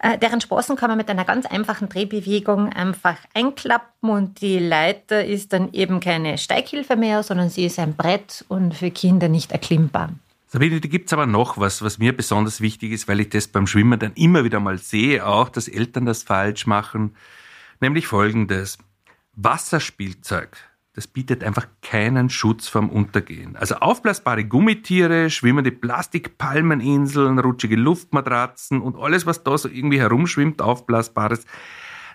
Äh, 0.00 0.18
deren 0.18 0.40
Sprossen 0.40 0.76
kann 0.76 0.90
man 0.90 0.98
mit 0.98 1.08
einer 1.08 1.24
ganz 1.24 1.46
einfachen 1.46 1.88
Drehbewegung 1.88 2.72
einfach 2.72 3.16
einklappen 3.32 4.10
und 4.10 4.40
die 4.42 4.58
Leiter 4.58 5.24
ist 5.24 5.52
dann 5.54 5.72
eben 5.72 6.00
keine 6.00 6.36
Steighilfe 6.36 6.96
mehr, 6.96 7.22
sondern 7.22 7.48
sie 7.48 7.64
ist 7.64 7.78
ein 7.78 7.96
Brett 7.96 8.44
und 8.48 8.74
für 8.74 8.90
Kinder 8.90 9.28
nicht 9.28 9.52
erklimmbar. 9.52 10.10
Sabine, 10.54 10.80
da 10.80 10.86
gibt's 10.86 11.12
aber 11.12 11.26
noch 11.26 11.58
was, 11.58 11.82
was 11.82 11.98
mir 11.98 12.16
besonders 12.16 12.60
wichtig 12.60 12.92
ist, 12.92 13.08
weil 13.08 13.18
ich 13.18 13.28
das 13.28 13.48
beim 13.48 13.66
Schwimmen 13.66 13.98
dann 13.98 14.12
immer 14.12 14.44
wieder 14.44 14.60
mal 14.60 14.78
sehe, 14.78 15.26
auch, 15.26 15.48
dass 15.48 15.66
Eltern 15.66 16.06
das 16.06 16.22
falsch 16.22 16.68
machen. 16.68 17.16
Nämlich 17.80 18.06
folgendes. 18.06 18.78
Wasserspielzeug. 19.32 20.56
Das 20.92 21.08
bietet 21.08 21.42
einfach 21.42 21.66
keinen 21.82 22.30
Schutz 22.30 22.68
vorm 22.68 22.88
Untergehen. 22.88 23.56
Also 23.56 23.74
aufblasbare 23.74 24.44
Gummitiere, 24.44 25.28
schwimmende 25.28 25.72
Plastikpalmeninseln, 25.72 27.40
rutschige 27.40 27.74
Luftmatratzen 27.74 28.80
und 28.80 28.94
alles, 28.94 29.26
was 29.26 29.42
da 29.42 29.58
so 29.58 29.68
irgendwie 29.68 29.98
herumschwimmt, 29.98 30.62
aufblasbares. 30.62 31.44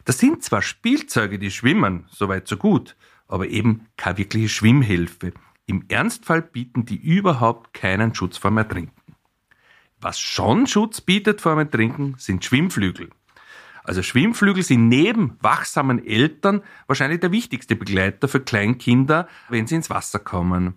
Das 0.06 0.18
sind 0.18 0.44
zwar 0.44 0.62
Spielzeuge, 0.62 1.40
die 1.40 1.52
schwimmen, 1.52 2.06
soweit 2.10 2.48
so 2.48 2.56
gut, 2.56 2.96
aber 3.28 3.48
eben 3.48 3.88
keine 3.98 4.20
wirkliche 4.20 4.48
Schwimmhilfe. 4.48 5.34
Im 5.70 5.86
Ernstfall 5.88 6.42
bieten 6.42 6.86
die 6.86 6.96
überhaupt 6.96 7.76
keinen 7.76 8.16
Schutz 8.16 8.38
vor 8.38 8.50
dem 8.50 8.58
Ertrinken. 8.58 9.14
Was 10.02 10.20
schon 10.20 10.66
Schutz 10.66 11.00
bietet 11.00 11.42
vor 11.42 11.54
dem 11.54 11.60
Ertrinken, 11.60 12.16
sind 12.18 12.44
Schwimmflügel. 12.44 13.12
Also 13.84 14.02
Schwimmflügel 14.02 14.64
sind 14.64 14.88
neben 14.88 15.38
wachsamen 15.42 16.04
Eltern 16.04 16.64
wahrscheinlich 16.88 17.20
der 17.20 17.32
wichtigste 17.32 17.76
Begleiter 17.76 18.28
für 18.28 18.40
Kleinkinder, 18.40 19.28
wenn 19.50 19.68
sie 19.68 19.76
ins 19.76 19.92
Wasser 19.92 20.18
kommen. 20.18 20.74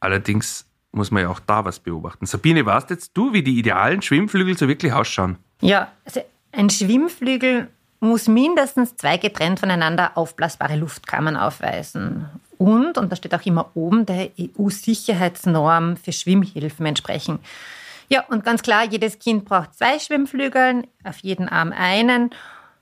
Allerdings 0.00 0.64
muss 0.90 1.10
man 1.10 1.24
ja 1.24 1.28
auch 1.28 1.40
da 1.40 1.66
was 1.66 1.78
beobachten. 1.78 2.24
Sabine, 2.24 2.64
weißt 2.64 2.88
jetzt 2.88 3.14
du, 3.14 3.34
wie 3.34 3.42
die 3.42 3.58
idealen 3.58 4.00
Schwimmflügel 4.00 4.56
so 4.56 4.68
wirklich 4.68 4.94
ausschauen? 4.94 5.36
Ja, 5.60 5.92
also 6.06 6.22
ein 6.52 6.70
Schwimmflügel 6.70 7.68
muss 8.00 8.26
mindestens 8.26 8.96
zwei 8.96 9.18
getrennt 9.18 9.60
voneinander 9.60 10.16
aufblasbare 10.16 10.76
Luftkammern 10.76 11.36
aufweisen 11.36 12.26
und, 12.60 12.98
und 12.98 13.10
da 13.10 13.16
steht 13.16 13.34
auch 13.34 13.46
immer 13.46 13.70
oben, 13.74 14.04
der 14.04 14.28
EU-Sicherheitsnorm 14.38 15.96
für 15.96 16.12
Schwimmhilfen 16.12 16.84
entsprechen. 16.84 17.38
Ja, 18.10 18.26
und 18.26 18.44
ganz 18.44 18.60
klar, 18.60 18.84
jedes 18.84 19.18
Kind 19.18 19.46
braucht 19.46 19.74
zwei 19.74 19.98
Schwimmflügeln, 19.98 20.86
auf 21.02 21.20
jeden 21.20 21.48
Arm 21.48 21.72
einen. 21.72 22.30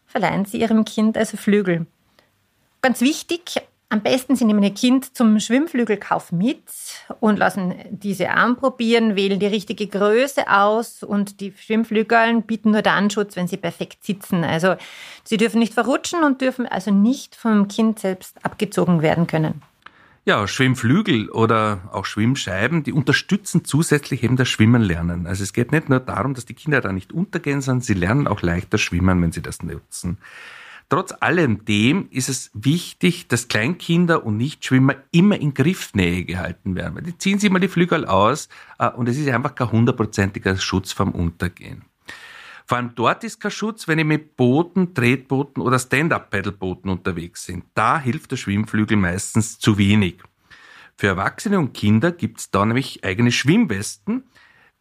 Verleihen 0.04 0.46
Sie 0.46 0.60
Ihrem 0.60 0.84
Kind 0.84 1.16
also 1.16 1.36
Flügel. 1.36 1.86
Ganz 2.82 3.00
wichtig, 3.02 3.62
am 3.90 4.02
besten 4.02 4.36
Sie 4.36 4.44
nehmen 4.44 4.62
Ihr 4.62 4.74
Kind 4.74 5.16
zum 5.16 5.40
Schwimmflügelkauf 5.40 6.30
mit 6.30 6.62
und 7.20 7.38
lassen 7.38 7.74
diese 7.90 8.30
anprobieren, 8.30 9.16
wählen 9.16 9.40
die 9.40 9.46
richtige 9.46 9.86
Größe 9.86 10.50
aus 10.50 11.02
und 11.02 11.40
die 11.40 11.54
Schwimmflügel 11.56 12.42
bieten 12.42 12.72
nur 12.72 12.82
dann 12.82 13.08
Schutz, 13.08 13.34
wenn 13.36 13.48
sie 13.48 13.56
perfekt 13.56 14.04
sitzen. 14.04 14.44
Also 14.44 14.76
sie 15.24 15.38
dürfen 15.38 15.58
nicht 15.58 15.72
verrutschen 15.72 16.22
und 16.22 16.42
dürfen 16.42 16.66
also 16.66 16.90
nicht 16.90 17.34
vom 17.34 17.68
Kind 17.68 17.98
selbst 17.98 18.44
abgezogen 18.44 19.00
werden 19.00 19.26
können. 19.26 19.62
Ja, 20.26 20.46
Schwimmflügel 20.46 21.30
oder 21.30 21.88
auch 21.90 22.04
Schwimmscheiben, 22.04 22.82
die 22.82 22.92
unterstützen 22.92 23.64
zusätzlich 23.64 24.22
eben 24.22 24.36
das 24.36 24.50
Schwimmen 24.50 24.82
lernen. 24.82 25.26
Also 25.26 25.42
es 25.42 25.54
geht 25.54 25.72
nicht 25.72 25.88
nur 25.88 26.00
darum, 26.00 26.34
dass 26.34 26.44
die 26.44 26.52
Kinder 26.52 26.82
da 26.82 26.92
nicht 26.92 27.14
untergehen, 27.14 27.62
sondern 27.62 27.80
sie 27.80 27.94
lernen 27.94 28.26
auch 28.26 28.42
leichter 28.42 28.76
schwimmen, 28.76 29.22
wenn 29.22 29.32
sie 29.32 29.40
das 29.40 29.62
nutzen. 29.62 30.18
Trotz 30.88 31.12
allem 31.20 31.66
dem 31.66 32.08
ist 32.10 32.30
es 32.30 32.50
wichtig, 32.54 33.28
dass 33.28 33.48
Kleinkinder 33.48 34.24
und 34.24 34.38
Nichtschwimmer 34.38 34.96
immer 35.10 35.38
in 35.38 35.52
Griffnähe 35.52 36.24
gehalten 36.24 36.74
werden. 36.76 36.96
Weil 36.96 37.02
die 37.02 37.18
ziehen 37.18 37.38
sich 37.38 37.50
immer 37.50 37.60
die 37.60 37.68
Flügel 37.68 38.06
aus 38.06 38.48
äh, 38.78 38.88
und 38.88 39.08
es 39.08 39.18
ist 39.18 39.28
einfach 39.28 39.54
kein 39.54 39.70
hundertprozentiger 39.70 40.56
Schutz 40.56 40.92
vom 40.92 41.12
Untergehen. 41.12 41.84
Vor 42.64 42.78
allem 42.78 42.94
dort 42.94 43.24
ist 43.24 43.40
kein 43.40 43.50
Schutz, 43.50 43.88
wenn 43.88 43.98
ich 43.98 44.04
mit 44.04 44.36
Booten, 44.36 44.94
Tretbooten 44.94 45.62
oder 45.62 45.78
Stand-up-Pedalbooten 45.78 46.90
unterwegs 46.90 47.46
bin. 47.46 47.64
Da 47.74 47.98
hilft 47.98 48.30
der 48.30 48.36
Schwimmflügel 48.36 48.96
meistens 48.96 49.58
zu 49.58 49.78
wenig. 49.78 50.22
Für 50.96 51.06
Erwachsene 51.08 51.58
und 51.58 51.74
Kinder 51.74 52.12
gibt 52.12 52.40
es 52.40 52.50
da 52.50 52.64
nämlich 52.64 53.04
eigene 53.04 53.30
Schwimmwesten, 53.30 54.24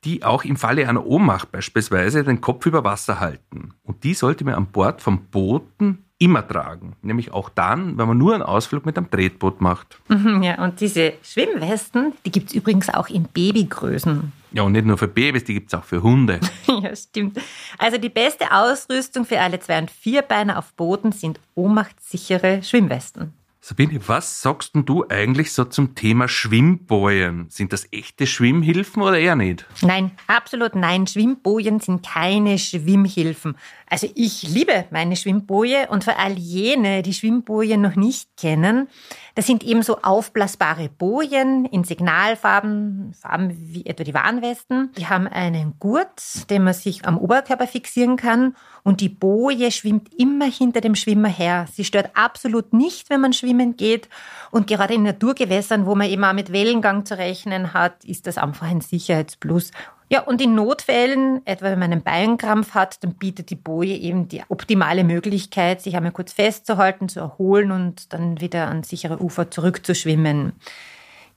die 0.03 0.23
auch 0.23 0.43
im 0.43 0.55
Falle 0.55 0.87
einer 0.87 1.05
Ohnmacht 1.05 1.51
beispielsweise 1.51 2.23
den 2.23 2.41
Kopf 2.41 2.65
über 2.65 2.83
Wasser 2.83 3.19
halten. 3.19 3.73
Und 3.83 4.03
die 4.03 4.13
sollte 4.13 4.45
man 4.45 4.53
an 4.53 4.67
Bord 4.67 5.01
von 5.01 5.25
Booten 5.25 6.05
immer 6.19 6.47
tragen. 6.47 6.95
Nämlich 7.01 7.31
auch 7.31 7.49
dann, 7.49 7.97
wenn 7.97 8.07
man 8.07 8.17
nur 8.17 8.33
einen 8.33 8.43
Ausflug 8.43 8.85
mit 8.85 8.97
einem 8.97 9.09
Tretboot 9.09 9.61
macht. 9.61 9.99
Mhm, 10.07 10.41
ja, 10.41 10.63
und 10.63 10.79
diese 10.81 11.13
Schwimmwesten, 11.21 12.13
die 12.25 12.31
gibt 12.31 12.49
es 12.49 12.55
übrigens 12.55 12.89
auch 12.89 13.09
in 13.09 13.23
Babygrößen. 13.23 14.31
Ja, 14.51 14.63
und 14.63 14.71
nicht 14.71 14.85
nur 14.85 14.97
für 14.97 15.07
Babys, 15.07 15.43
die 15.43 15.53
gibt 15.53 15.71
es 15.71 15.79
auch 15.79 15.83
für 15.83 16.01
Hunde. 16.01 16.39
ja, 16.67 16.95
stimmt. 16.95 17.39
Also 17.77 17.97
die 17.97 18.09
beste 18.09 18.51
Ausrüstung 18.51 19.25
für 19.25 19.39
alle 19.39 19.59
Zwei- 19.59 19.79
und 19.79 19.91
Vierbeiner 19.91 20.57
auf 20.57 20.73
Booten 20.73 21.11
sind 21.11 21.39
ohnmachtssichere 21.55 22.63
Schwimmwesten. 22.63 23.33
Sabine, 23.67 23.99
was 24.07 24.41
sagst 24.41 24.75
denn 24.75 24.85
du 24.85 25.03
eigentlich 25.09 25.51
so 25.51 25.65
zum 25.65 25.93
Thema 25.93 26.29
Schwimmbojen? 26.29 27.47
Sind 27.49 27.73
das 27.73 27.91
echte 27.91 28.25
Schwimmhilfen 28.25 29.03
oder 29.03 29.19
eher 29.19 29.35
nicht? 29.35 29.65
Nein, 29.81 30.11
absolut 30.27 30.73
nein. 30.73 31.05
Schwimmbojen 31.05 31.81
sind 31.81 32.01
keine 32.01 32.59
Schwimmhilfen. 32.59 33.57
Also 33.89 34.09
ich 34.15 34.43
liebe 34.43 34.85
meine 34.89 35.15
Schwimmboje 35.15 35.87
und 35.89 36.03
für 36.03 36.17
all 36.17 36.33
jene, 36.33 37.03
die 37.03 37.13
Schwimmbojen 37.13 37.79
noch 37.79 37.95
nicht 37.95 38.35
kennen, 38.35 38.89
das 39.35 39.45
sind 39.45 39.63
eben 39.63 39.81
so 39.81 39.99
aufblasbare 40.01 40.89
Bojen 40.89 41.65
in 41.65 41.83
Signalfarben, 41.83 43.13
Farben 43.13 43.55
wie 43.55 43.85
etwa 43.85 44.03
die 44.03 44.13
Warnwesten. 44.13 44.91
Die 44.97 45.07
haben 45.07 45.27
einen 45.27 45.75
Gurt, 45.79 46.49
den 46.49 46.63
man 46.63 46.73
sich 46.73 47.05
am 47.05 47.17
Oberkörper 47.17 47.67
fixieren 47.67 48.17
kann 48.17 48.55
und 48.83 48.99
die 48.99 49.09
Boje 49.09 49.71
schwimmt 49.71 50.13
immer 50.17 50.45
hinter 50.45 50.81
dem 50.81 50.95
Schwimmer 50.95 51.29
her. 51.29 51.67
Sie 51.71 51.85
stört 51.85 52.11
absolut 52.15 52.73
nicht, 52.73 53.09
wenn 53.09 53.21
man 53.21 53.31
schwimmen 53.31 53.77
geht 53.77 54.09
und 54.51 54.67
gerade 54.67 54.95
in 54.95 55.03
Naturgewässern, 55.03 55.85
wo 55.85 55.95
man 55.95 56.09
eben 56.09 56.23
auch 56.25 56.33
mit 56.33 56.51
Wellengang 56.51 57.05
zu 57.05 57.17
rechnen 57.17 57.73
hat, 57.73 58.03
ist 58.03 58.27
das 58.27 58.37
einfach 58.37 58.67
ein 58.67 58.81
Sicherheitsplus. 58.81 59.71
Ja, 60.09 60.21
und 60.21 60.41
in 60.41 60.55
Notfällen, 60.55 61.45
etwa 61.45 61.65
wenn 61.65 61.79
man 61.79 61.91
einen 61.91 62.01
Beinkrampf 62.01 62.73
hat, 62.73 63.03
dann 63.03 63.15
bietet 63.15 63.49
die 63.49 63.55
Boje 63.55 63.97
eben 63.97 64.29
die 64.29 64.41
optimale 64.47 65.03
Möglichkeit, 65.03 65.81
sich 65.81 65.97
einmal 65.97 66.13
kurz 66.13 66.31
festzuhalten, 66.31 67.09
zu 67.09 67.19
erholen 67.19 67.71
und 67.71 68.13
dann 68.13 68.39
wieder 68.39 68.69
ans 68.69 68.87
sichere 68.87 69.21
Ufer 69.21 69.51
zurückzuschwimmen. 69.51 70.53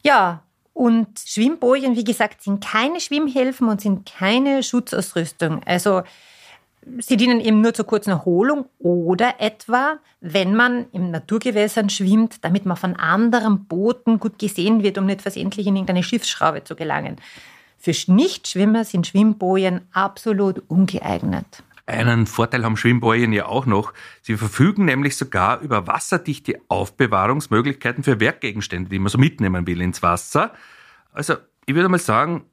Ja, 0.04 0.42
und 0.72 1.18
Schwimmbojen, 1.18 1.96
wie 1.96 2.04
gesagt, 2.04 2.42
sind 2.42 2.64
keine 2.64 3.00
Schwimmhilfen 3.00 3.68
und 3.68 3.80
sind 3.80 4.06
keine 4.06 4.62
Schutzausrüstung. 4.62 5.62
Also 5.64 6.02
sie 7.00 7.16
dienen 7.16 7.40
eben 7.40 7.60
nur 7.60 7.74
zur 7.74 7.86
kurzen 7.86 8.10
Erholung 8.10 8.66
oder 8.78 9.34
etwa, 9.38 9.98
wenn 10.20 10.54
man 10.54 10.86
im 10.92 11.10
Naturgewässern 11.10 11.90
schwimmt, 11.90 12.44
damit 12.44 12.66
man 12.66 12.76
von 12.76 12.94
anderen 12.96 13.64
Booten 13.66 14.20
gut 14.20 14.38
gesehen 14.38 14.82
wird, 14.82 14.96
um 14.96 15.06
nicht 15.06 15.22
versehentlich 15.22 15.66
in 15.66 15.74
irgendeine 15.74 16.04
Schiffsschraube 16.04 16.62
zu 16.62 16.76
gelangen. 16.76 17.16
Für 17.82 17.94
Nichtschwimmer 18.12 18.84
sind 18.84 19.06
Schwimmbojen 19.06 19.80
absolut 19.92 20.62
ungeeignet. 20.68 21.62
Einen 21.86 22.26
Vorteil 22.26 22.62
haben 22.62 22.76
Schwimmbojen 22.76 23.32
ja 23.32 23.46
auch 23.46 23.64
noch. 23.64 23.94
Sie 24.20 24.36
verfügen 24.36 24.84
nämlich 24.84 25.16
sogar 25.16 25.60
über 25.60 25.86
wasserdichte 25.86 26.60
Aufbewahrungsmöglichkeiten 26.68 28.04
für 28.04 28.20
Werkgegenstände, 28.20 28.90
die 28.90 28.98
man 28.98 29.08
so 29.08 29.16
mitnehmen 29.16 29.66
will 29.66 29.80
ins 29.80 30.02
Wasser. 30.02 30.52
Also, 31.14 31.36
ich 31.64 31.74
würde 31.74 31.88
mal 31.88 31.98
sagen, 31.98 32.44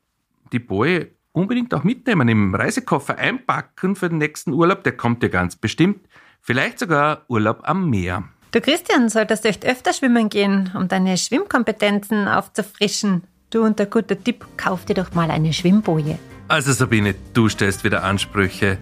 die 0.53 0.59
Boje 0.59 1.11
unbedingt 1.33 1.73
auch 1.73 1.83
mitnehmen, 1.83 2.29
im 2.29 2.55
Reisekoffer 2.55 3.17
einpacken 3.17 3.97
für 3.97 4.07
den 4.07 4.19
nächsten 4.19 4.53
Urlaub, 4.53 4.85
der 4.85 4.95
kommt 4.95 5.21
ja 5.23 5.29
ganz 5.29 5.57
bestimmt. 5.57 6.07
Vielleicht 6.39 6.79
sogar 6.79 7.25
Urlaub 7.27 7.59
am 7.63 7.89
Meer. 7.89 8.23
Du 8.51 8.61
Christian, 8.61 9.09
solltest 9.09 9.45
echt 9.45 9.65
öfter 9.65 9.91
schwimmen 9.91 10.29
gehen, 10.29 10.71
um 10.73 10.87
deine 10.87 11.17
Schwimmkompetenzen 11.17 12.29
aufzufrischen. 12.29 13.23
Du 13.49 13.63
und 13.63 13.79
der 13.79 13.85
gute 13.85 14.17
Tipp, 14.17 14.45
kauf 14.57 14.83
dir 14.83 14.93
doch 14.93 15.13
mal 15.13 15.31
eine 15.31 15.53
Schwimmboje. 15.53 16.19
Also 16.49 16.73
Sabine, 16.73 17.15
du 17.33 17.47
stellst 17.47 17.85
wieder 17.85 18.03
Ansprüche. 18.03 18.77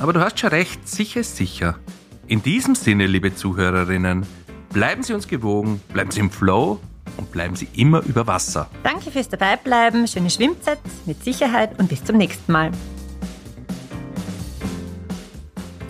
Aber 0.00 0.14
du 0.14 0.20
hast 0.20 0.40
schon 0.40 0.48
recht, 0.48 0.88
sicher 0.88 1.20
ist 1.20 1.36
sicher. 1.36 1.78
In 2.26 2.42
diesem 2.42 2.74
Sinne, 2.74 3.06
liebe 3.06 3.34
Zuhörerinnen, 3.34 4.26
bleiben 4.72 5.02
Sie 5.02 5.12
uns 5.12 5.28
gewogen, 5.28 5.82
bleiben 5.92 6.10
Sie 6.10 6.20
im 6.20 6.30
Flow 6.30 6.80
und 7.18 7.30
bleiben 7.32 7.54
Sie 7.54 7.68
immer 7.74 8.02
über 8.02 8.26
Wasser. 8.26 8.70
Danke 8.82 9.10
fürs 9.10 9.28
Dabeibleiben, 9.28 10.06
schöne 10.06 10.30
Schwimmzeit 10.30 10.78
mit 11.04 11.22
Sicherheit 11.22 11.78
und 11.78 11.90
bis 11.90 12.02
zum 12.02 12.16
nächsten 12.16 12.50
Mal. 12.50 12.70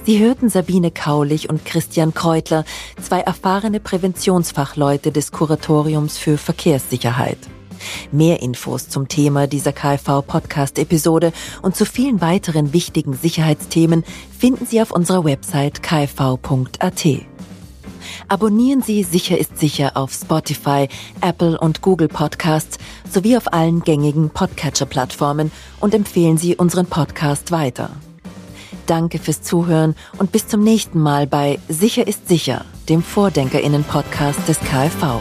Sie 0.04 0.18
hörten 0.18 0.48
Sabine 0.48 0.90
Kaulich 0.90 1.48
und 1.50 1.64
Christian 1.64 2.14
Kreutler, 2.14 2.64
zwei 3.00 3.20
erfahrene 3.20 3.78
Präventionsfachleute 3.78 5.12
des 5.12 5.30
Kuratoriums 5.30 6.18
für 6.18 6.36
Verkehrssicherheit. 6.36 7.38
Mehr 8.12 8.42
Infos 8.42 8.88
zum 8.88 9.08
Thema 9.08 9.46
dieser 9.46 9.72
KfV-Podcast-Episode 9.72 11.32
und 11.62 11.76
zu 11.76 11.84
vielen 11.84 12.20
weiteren 12.20 12.72
wichtigen 12.72 13.14
Sicherheitsthemen 13.14 14.04
finden 14.38 14.66
Sie 14.66 14.80
auf 14.80 14.90
unserer 14.90 15.24
Website 15.24 15.82
kfv.at. 15.82 17.06
Abonnieren 18.28 18.82
Sie 18.82 19.02
Sicher 19.02 19.38
ist 19.38 19.58
sicher 19.58 19.92
auf 19.94 20.12
Spotify, 20.12 20.88
Apple 21.20 21.58
und 21.58 21.82
Google 21.82 22.08
Podcasts 22.08 22.78
sowie 23.10 23.36
auf 23.36 23.52
allen 23.52 23.80
gängigen 23.80 24.30
Podcatcher-Plattformen 24.30 25.50
und 25.80 25.94
empfehlen 25.94 26.38
Sie 26.38 26.56
unseren 26.56 26.86
Podcast 26.86 27.50
weiter. 27.50 27.90
Danke 28.86 29.18
fürs 29.18 29.42
Zuhören 29.42 29.94
und 30.18 30.32
bis 30.32 30.46
zum 30.46 30.62
nächsten 30.62 30.98
Mal 31.00 31.26
bei 31.26 31.58
Sicher 31.68 32.06
ist 32.06 32.28
sicher, 32.28 32.64
dem 32.88 33.02
Vordenkerinnen-Podcast 33.02 34.48
des 34.48 34.58
KfV. 34.60 35.20